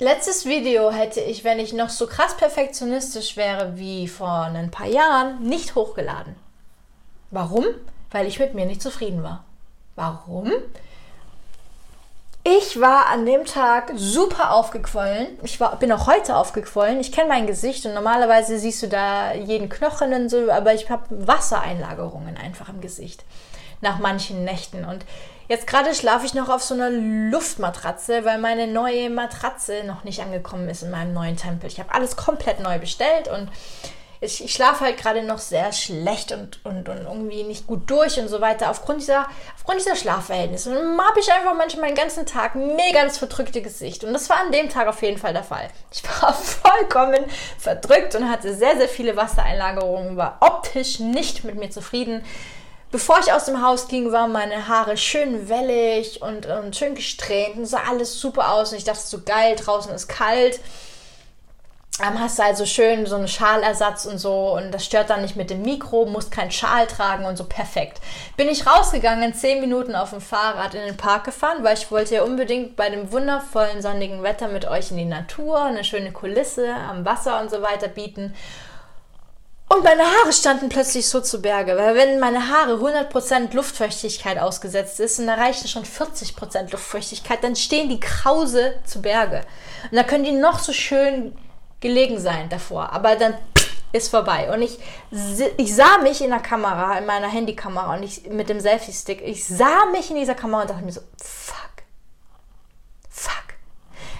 [0.01, 4.87] Letztes Video hätte ich, wenn ich noch so krass perfektionistisch wäre wie vor ein paar
[4.87, 6.35] Jahren, nicht hochgeladen.
[7.29, 7.65] Warum?
[8.09, 9.45] Weil ich mit mir nicht zufrieden war.
[10.01, 10.51] Warum?
[12.43, 15.27] Ich war an dem Tag super aufgequollen.
[15.43, 16.99] Ich war, bin auch heute aufgequollen.
[16.99, 20.89] Ich kenne mein Gesicht und normalerweise siehst du da jeden Knochen und so, aber ich
[20.89, 23.23] habe Wassereinlagerungen einfach im Gesicht
[23.81, 24.85] nach manchen Nächten.
[24.85, 25.05] Und
[25.47, 30.23] jetzt gerade schlafe ich noch auf so einer Luftmatratze, weil meine neue Matratze noch nicht
[30.23, 31.69] angekommen ist in meinem neuen Tempel.
[31.69, 33.49] Ich habe alles komplett neu bestellt und
[34.23, 38.19] ich, ich schlafe halt gerade noch sehr schlecht und, und, und irgendwie nicht gut durch
[38.19, 40.71] und so weiter aufgrund dieser, aufgrund dieser Schlafverhältnisse.
[40.75, 44.03] Habe ich einfach manchmal den ganzen Tag mega das verdrückte Gesicht.
[44.03, 45.69] Und das war an dem Tag auf jeden Fall der Fall.
[45.91, 47.25] Ich war vollkommen
[47.57, 52.23] verdrückt und hatte sehr, sehr viele Wassereinlagerungen, war optisch nicht mit mir zufrieden.
[52.91, 57.55] Bevor ich aus dem Haus ging, waren meine Haare schön wellig und, und schön gesträhnt
[57.55, 58.71] und sah alles super aus.
[58.71, 60.59] Und ich dachte so geil, draußen ist kalt.
[62.01, 65.35] Dann hast du also schön so einen Schalersatz und so und das stört dann nicht
[65.35, 68.01] mit dem Mikro, musst keinen Schal tragen und so perfekt.
[68.37, 72.15] Bin ich rausgegangen, zehn Minuten auf dem Fahrrad in den Park gefahren, weil ich wollte
[72.15, 76.73] ja unbedingt bei dem wundervollen sonnigen Wetter mit euch in die Natur, eine schöne Kulisse
[76.73, 78.33] am Wasser und so weiter bieten.
[79.69, 84.99] Und meine Haare standen plötzlich so zu Berge, weil wenn meine Haare 100% Luftfeuchtigkeit ausgesetzt
[84.99, 89.41] ist und da reichen schon 40% Luftfeuchtigkeit, dann stehen die Krause zu Berge.
[89.91, 91.37] Und da können die noch so schön
[91.81, 93.35] gelegen sein davor, aber dann
[93.91, 94.51] ist vorbei.
[94.53, 94.79] Und ich,
[95.57, 99.45] ich sah mich in der Kamera, in meiner Handykamera und ich mit dem Selfie-Stick, ich
[99.45, 101.83] sah mich in dieser Kamera und dachte mir so, fuck,
[103.09, 103.55] fuck.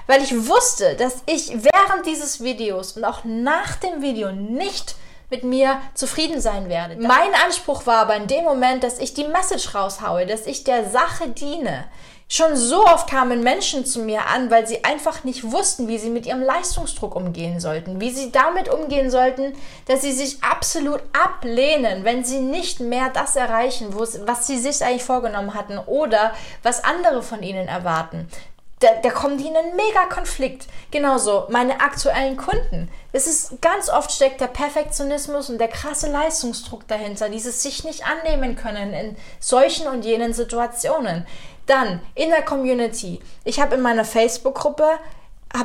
[0.08, 4.96] Weil ich wusste, dass ich während dieses Videos und auch nach dem Video nicht
[5.30, 6.98] mit mir zufrieden sein werde.
[6.98, 10.90] Mein Anspruch war aber in dem Moment, dass ich die Message raushaue, dass ich der
[10.90, 11.86] Sache diene.
[12.34, 16.10] Schon so oft kamen Menschen zu mir an, weil sie einfach nicht wussten, wie sie
[16.10, 19.54] mit ihrem Leistungsdruck umgehen sollten, wie sie damit umgehen sollten,
[19.86, 25.04] dass sie sich absolut ablehnen, wenn sie nicht mehr das erreichen, was sie sich eigentlich
[25.04, 26.32] vorgenommen hatten oder
[26.64, 28.30] was andere von ihnen erwarten
[28.82, 30.68] da, da kommen die in einen Mega-Konflikt.
[30.90, 32.90] Genauso meine aktuellen Kunden.
[33.14, 38.04] Es ist ganz oft steckt der Perfektionismus und der krasse Leistungsdruck dahinter, dieses sich nicht
[38.06, 41.28] annehmen können in solchen und jenen Situationen.
[41.72, 43.20] Dann in der Community.
[43.46, 44.86] Ich habe in meiner Facebook-Gruppe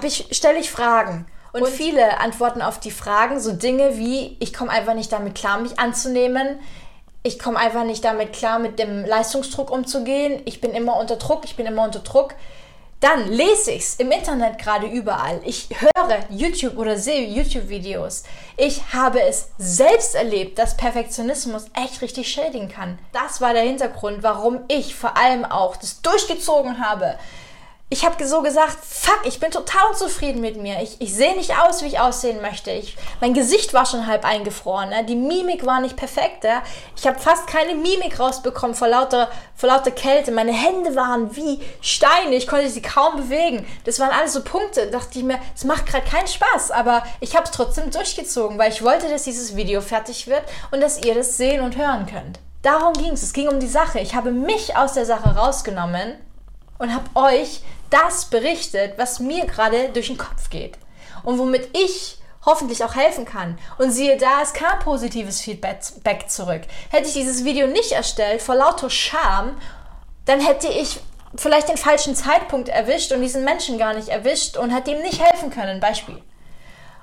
[0.02, 1.26] ich stelle ich Fragen.
[1.52, 5.34] Und, und viele antworten auf die Fragen so Dinge wie ich komme einfach nicht damit
[5.34, 6.58] klar, mich anzunehmen
[7.26, 10.40] ich komme einfach nicht damit klar, mit dem Leistungsdruck umzugehen.
[10.44, 12.34] Ich bin immer unter Druck, ich bin immer unter Druck.
[13.00, 15.40] Dann lese ich es im Internet gerade überall.
[15.44, 18.24] Ich höre YouTube oder sehe YouTube-Videos.
[18.56, 22.98] Ich habe es selbst erlebt, dass Perfektionismus echt richtig schädigen kann.
[23.12, 27.16] Das war der Hintergrund, warum ich vor allem auch das durchgezogen habe
[27.88, 30.82] ich habe so gesagt, fuck, ich bin total unzufrieden mit mir.
[30.82, 32.72] Ich, ich sehe nicht aus, wie ich aussehen möchte.
[32.72, 34.88] Ich, mein Gesicht war schon halb eingefroren.
[34.88, 35.04] Ne?
[35.04, 36.42] Die Mimik war nicht perfekt.
[36.42, 36.64] Ja?
[36.96, 40.32] Ich habe fast keine Mimik rausbekommen vor lauter, vor lauter Kälte.
[40.32, 42.34] Meine Hände waren wie Steine.
[42.34, 43.64] Ich konnte sie kaum bewegen.
[43.84, 44.86] Das waren alles so Punkte.
[44.86, 46.72] Da dachte ich mir, es macht gerade keinen Spaß.
[46.72, 50.80] Aber ich habe es trotzdem durchgezogen, weil ich wollte, dass dieses Video fertig wird und
[50.80, 52.40] dass ihr das sehen und hören könnt.
[52.62, 53.22] Darum ging es.
[53.22, 54.00] Es ging um die Sache.
[54.00, 56.16] Ich habe mich aus der Sache rausgenommen
[56.78, 57.60] und habe euch
[57.90, 60.78] das berichtet, was mir gerade durch den Kopf geht.
[61.22, 63.58] Und womit ich hoffentlich auch helfen kann.
[63.78, 66.62] Und siehe da, es kam positives Feedback zurück.
[66.90, 69.58] Hätte ich dieses Video nicht erstellt, vor lauter Scham,
[70.24, 71.00] dann hätte ich
[71.34, 75.20] vielleicht den falschen Zeitpunkt erwischt und diesen Menschen gar nicht erwischt und hätte ihm nicht
[75.20, 75.80] helfen können.
[75.80, 76.22] Beispiel.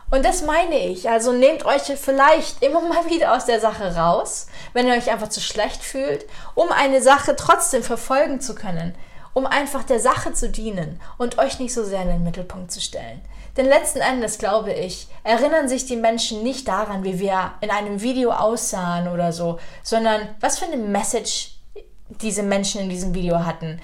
[0.10, 1.10] Und das meine ich.
[1.10, 5.30] Also nehmt euch vielleicht immer mal wieder aus der Sache raus, wenn ihr euch einfach
[5.30, 8.96] zu schlecht fühlt, um eine Sache trotzdem verfolgen zu können,
[9.34, 12.82] um einfach der Sache zu dienen und euch nicht so sehr in den Mittelpunkt zu
[12.82, 13.22] stellen.
[13.58, 18.02] Denn letzten Endes, glaube ich, erinnern sich die Menschen nicht daran, wie wir in einem
[18.02, 21.52] Video aussahen oder so, sondern was für eine Message
[22.22, 23.80] diese Menschen in diesem Video hatten,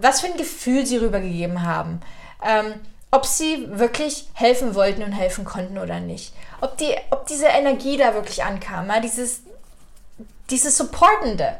[0.00, 2.00] was für ein Gefühl sie rübergegeben haben,
[2.44, 2.74] ähm,
[3.10, 7.96] ob sie wirklich helfen wollten und helfen konnten oder nicht, ob, die, ob diese Energie
[7.96, 9.42] da wirklich ankam, ja, dieses,
[10.50, 11.56] dieses Supportende.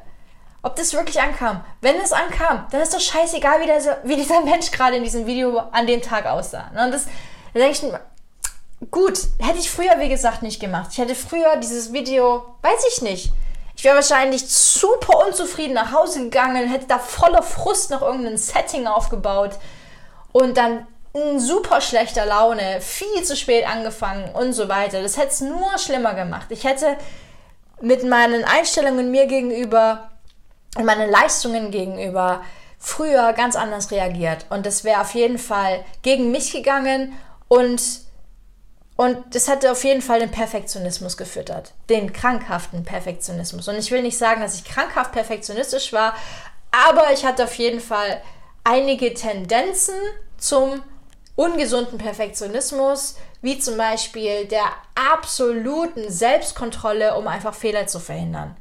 [0.62, 1.64] Ob das wirklich ankam.
[1.80, 5.26] Wenn es ankam, dann ist doch scheißegal, wie, der, wie dieser Mensch gerade in diesem
[5.26, 6.70] Video an dem Tag aussah.
[6.72, 6.84] Ne?
[6.84, 7.06] Und das,
[7.52, 10.90] da denke ich gut, hätte ich früher, wie gesagt, nicht gemacht.
[10.92, 13.32] Ich hätte früher dieses Video, weiß ich nicht.
[13.76, 18.86] Ich wäre wahrscheinlich super unzufrieden nach Hause gegangen, hätte da voller Frust noch irgendein Setting
[18.86, 19.52] aufgebaut
[20.30, 25.02] und dann in super schlechter Laune, viel zu spät angefangen und so weiter.
[25.02, 26.46] Das hätte es nur schlimmer gemacht.
[26.50, 26.96] Ich hätte
[27.80, 30.11] mit meinen Einstellungen mir gegenüber
[30.76, 32.42] und meinen Leistungen gegenüber
[32.78, 34.46] früher ganz anders reagiert.
[34.50, 37.16] Und das wäre auf jeden Fall gegen mich gegangen
[37.48, 37.80] und,
[38.96, 41.72] und das hätte auf jeden Fall den Perfektionismus gefüttert.
[41.88, 43.68] Den krankhaften Perfektionismus.
[43.68, 46.14] Und ich will nicht sagen, dass ich krankhaft perfektionistisch war,
[46.88, 48.20] aber ich hatte auf jeden Fall
[48.64, 49.94] einige Tendenzen
[50.38, 50.82] zum
[51.36, 54.64] ungesunden Perfektionismus, wie zum Beispiel der
[54.94, 58.56] absoluten Selbstkontrolle, um einfach Fehler zu verhindern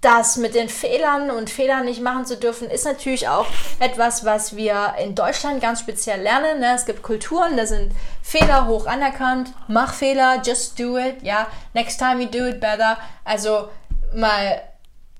[0.00, 3.46] das mit den Fehlern und Fehlern nicht machen zu dürfen, ist natürlich auch
[3.80, 6.60] etwas, was wir in Deutschland ganz speziell lernen.
[6.60, 6.74] Ne?
[6.74, 7.92] Es gibt Kulturen, da sind
[8.22, 9.52] Fehler hoch anerkannt.
[9.68, 11.22] Mach Fehler, just do it.
[11.22, 12.98] Ja, next time you do it better.
[13.24, 13.68] Also
[14.14, 14.62] mal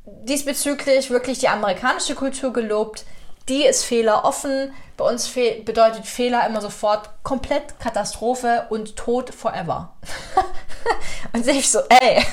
[0.04, 3.04] diesbezüglich wirklich die amerikanische Kultur gelobt.
[3.48, 4.72] Die ist fehleroffen.
[4.96, 9.94] Bei uns fe bedeutet Fehler immer sofort komplett Katastrophe und Tod forever.
[11.32, 12.24] und ich so, ey,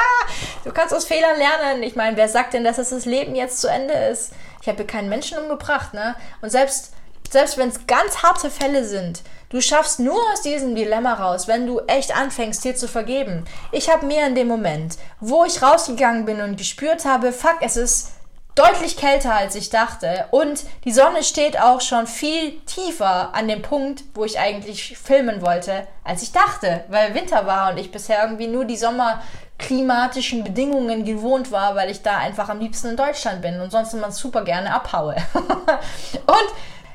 [0.64, 1.82] du kannst aus Fehlern lernen.
[1.82, 4.32] Ich meine, wer sagt denn, dass das Leben jetzt zu Ende ist?
[4.62, 6.16] Ich habe keinen Menschen umgebracht, ne?
[6.42, 6.92] Und selbst,
[7.30, 11.66] selbst wenn es ganz harte Fälle sind, du schaffst nur aus diesem Dilemma raus, wenn
[11.66, 13.44] du echt anfängst, dir zu vergeben.
[13.72, 17.76] Ich habe mir in dem Moment, wo ich rausgegangen bin und gespürt habe, fuck, es
[17.76, 18.10] ist
[18.56, 20.26] deutlich kälter, als ich dachte.
[20.32, 25.42] Und die Sonne steht auch schon viel tiefer an dem Punkt, wo ich eigentlich filmen
[25.42, 31.04] wollte, als ich dachte, weil Winter war und ich bisher irgendwie nur die sommerklimatischen Bedingungen
[31.04, 34.42] gewohnt war, weil ich da einfach am liebsten in Deutschland bin und sonst immer super
[34.42, 35.16] gerne abhaue.
[35.34, 36.48] und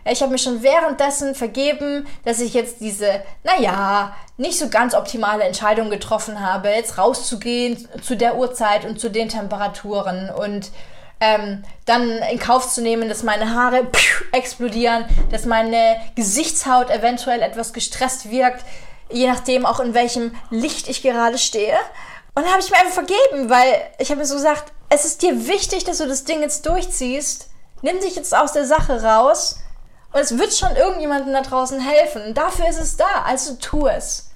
[0.03, 5.43] ich habe mir schon währenddessen vergeben, dass ich jetzt diese, naja, nicht so ganz optimale
[5.43, 10.71] Entscheidung getroffen habe, jetzt rauszugehen zu der Uhrzeit und zu den Temperaturen und
[11.21, 13.87] ähm, dann in Kauf zu nehmen, dass meine Haare
[14.33, 18.65] explodieren, dass meine Gesichtshaut eventuell etwas gestresst wirkt,
[19.09, 21.77] je nachdem auch in welchem Licht ich gerade stehe.
[22.33, 25.21] Und dann habe ich mir einfach vergeben, weil ich habe mir so gesagt, es ist
[25.21, 27.49] dir wichtig, dass du das Ding jetzt durchziehst.
[27.81, 29.59] Nimm dich jetzt aus der Sache raus
[30.13, 32.33] und es wird schon irgendjemandem da draußen helfen.
[32.33, 34.30] Dafür ist es da, also tu es.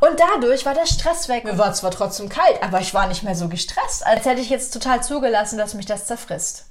[0.00, 1.44] Und dadurch war der Stress weg.
[1.44, 4.50] Mir war zwar trotzdem kalt, aber ich war nicht mehr so gestresst, als hätte ich
[4.50, 6.66] jetzt total zugelassen, dass mich das zerfrisst.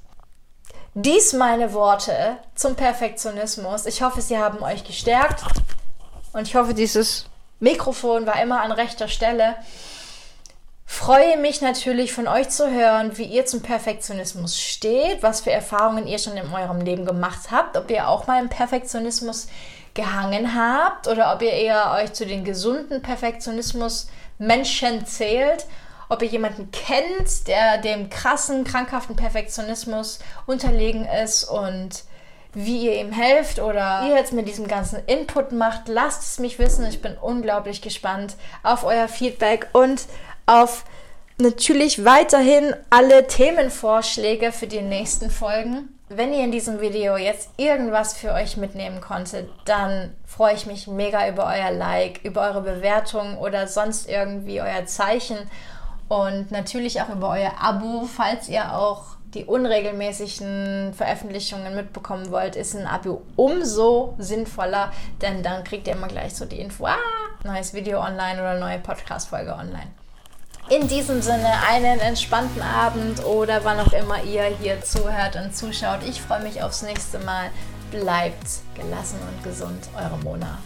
[0.94, 3.86] Dies meine Worte zum Perfektionismus.
[3.86, 5.44] Ich hoffe, sie haben euch gestärkt.
[6.34, 7.26] Und ich hoffe, dieses
[7.60, 9.56] Mikrofon war immer an rechter Stelle.
[10.86, 16.08] Freue mich natürlich von euch zu hören, wie ihr zum Perfektionismus steht, was für Erfahrungen
[16.08, 19.48] ihr schon in eurem Leben gemacht habt, ob ihr auch mal im Perfektionismus
[19.96, 25.66] gehangen habt oder ob ihr eher euch zu den gesunden Perfektionismus Menschen zählt,
[26.10, 32.04] ob ihr jemanden kennt, der dem krassen, krankhaften Perfektionismus unterlegen ist und
[32.54, 36.60] wie ihr ihm helft oder ihr jetzt mit diesem ganzen Input macht, lasst es mich
[36.60, 36.86] wissen.
[36.86, 40.04] Ich bin unglaublich gespannt auf euer Feedback und
[40.46, 40.86] auf
[41.38, 45.90] natürlich weiterhin alle Themenvorschläge für die nächsten Folgen.
[46.08, 50.86] Wenn ihr in diesem Video jetzt irgendwas für euch mitnehmen konntet, dann freue ich mich
[50.86, 55.38] mega über euer Like, über eure Bewertung oder sonst irgendwie euer Zeichen
[56.08, 62.76] und natürlich auch über euer Abo, falls ihr auch die unregelmäßigen Veröffentlichungen mitbekommen wollt, ist
[62.76, 64.92] ein Abo umso sinnvoller,
[65.24, 66.98] denn dann kriegt ihr immer gleich so die Info, ah,
[67.44, 70.05] neues Video online oder neue Podcast-Folge online.
[70.68, 76.00] In diesem Sinne einen entspannten Abend oder wann auch immer ihr hier zuhört und zuschaut.
[76.10, 77.52] Ich freue mich aufs nächste Mal.
[77.92, 80.58] Bleibt gelassen und gesund, eure Mona.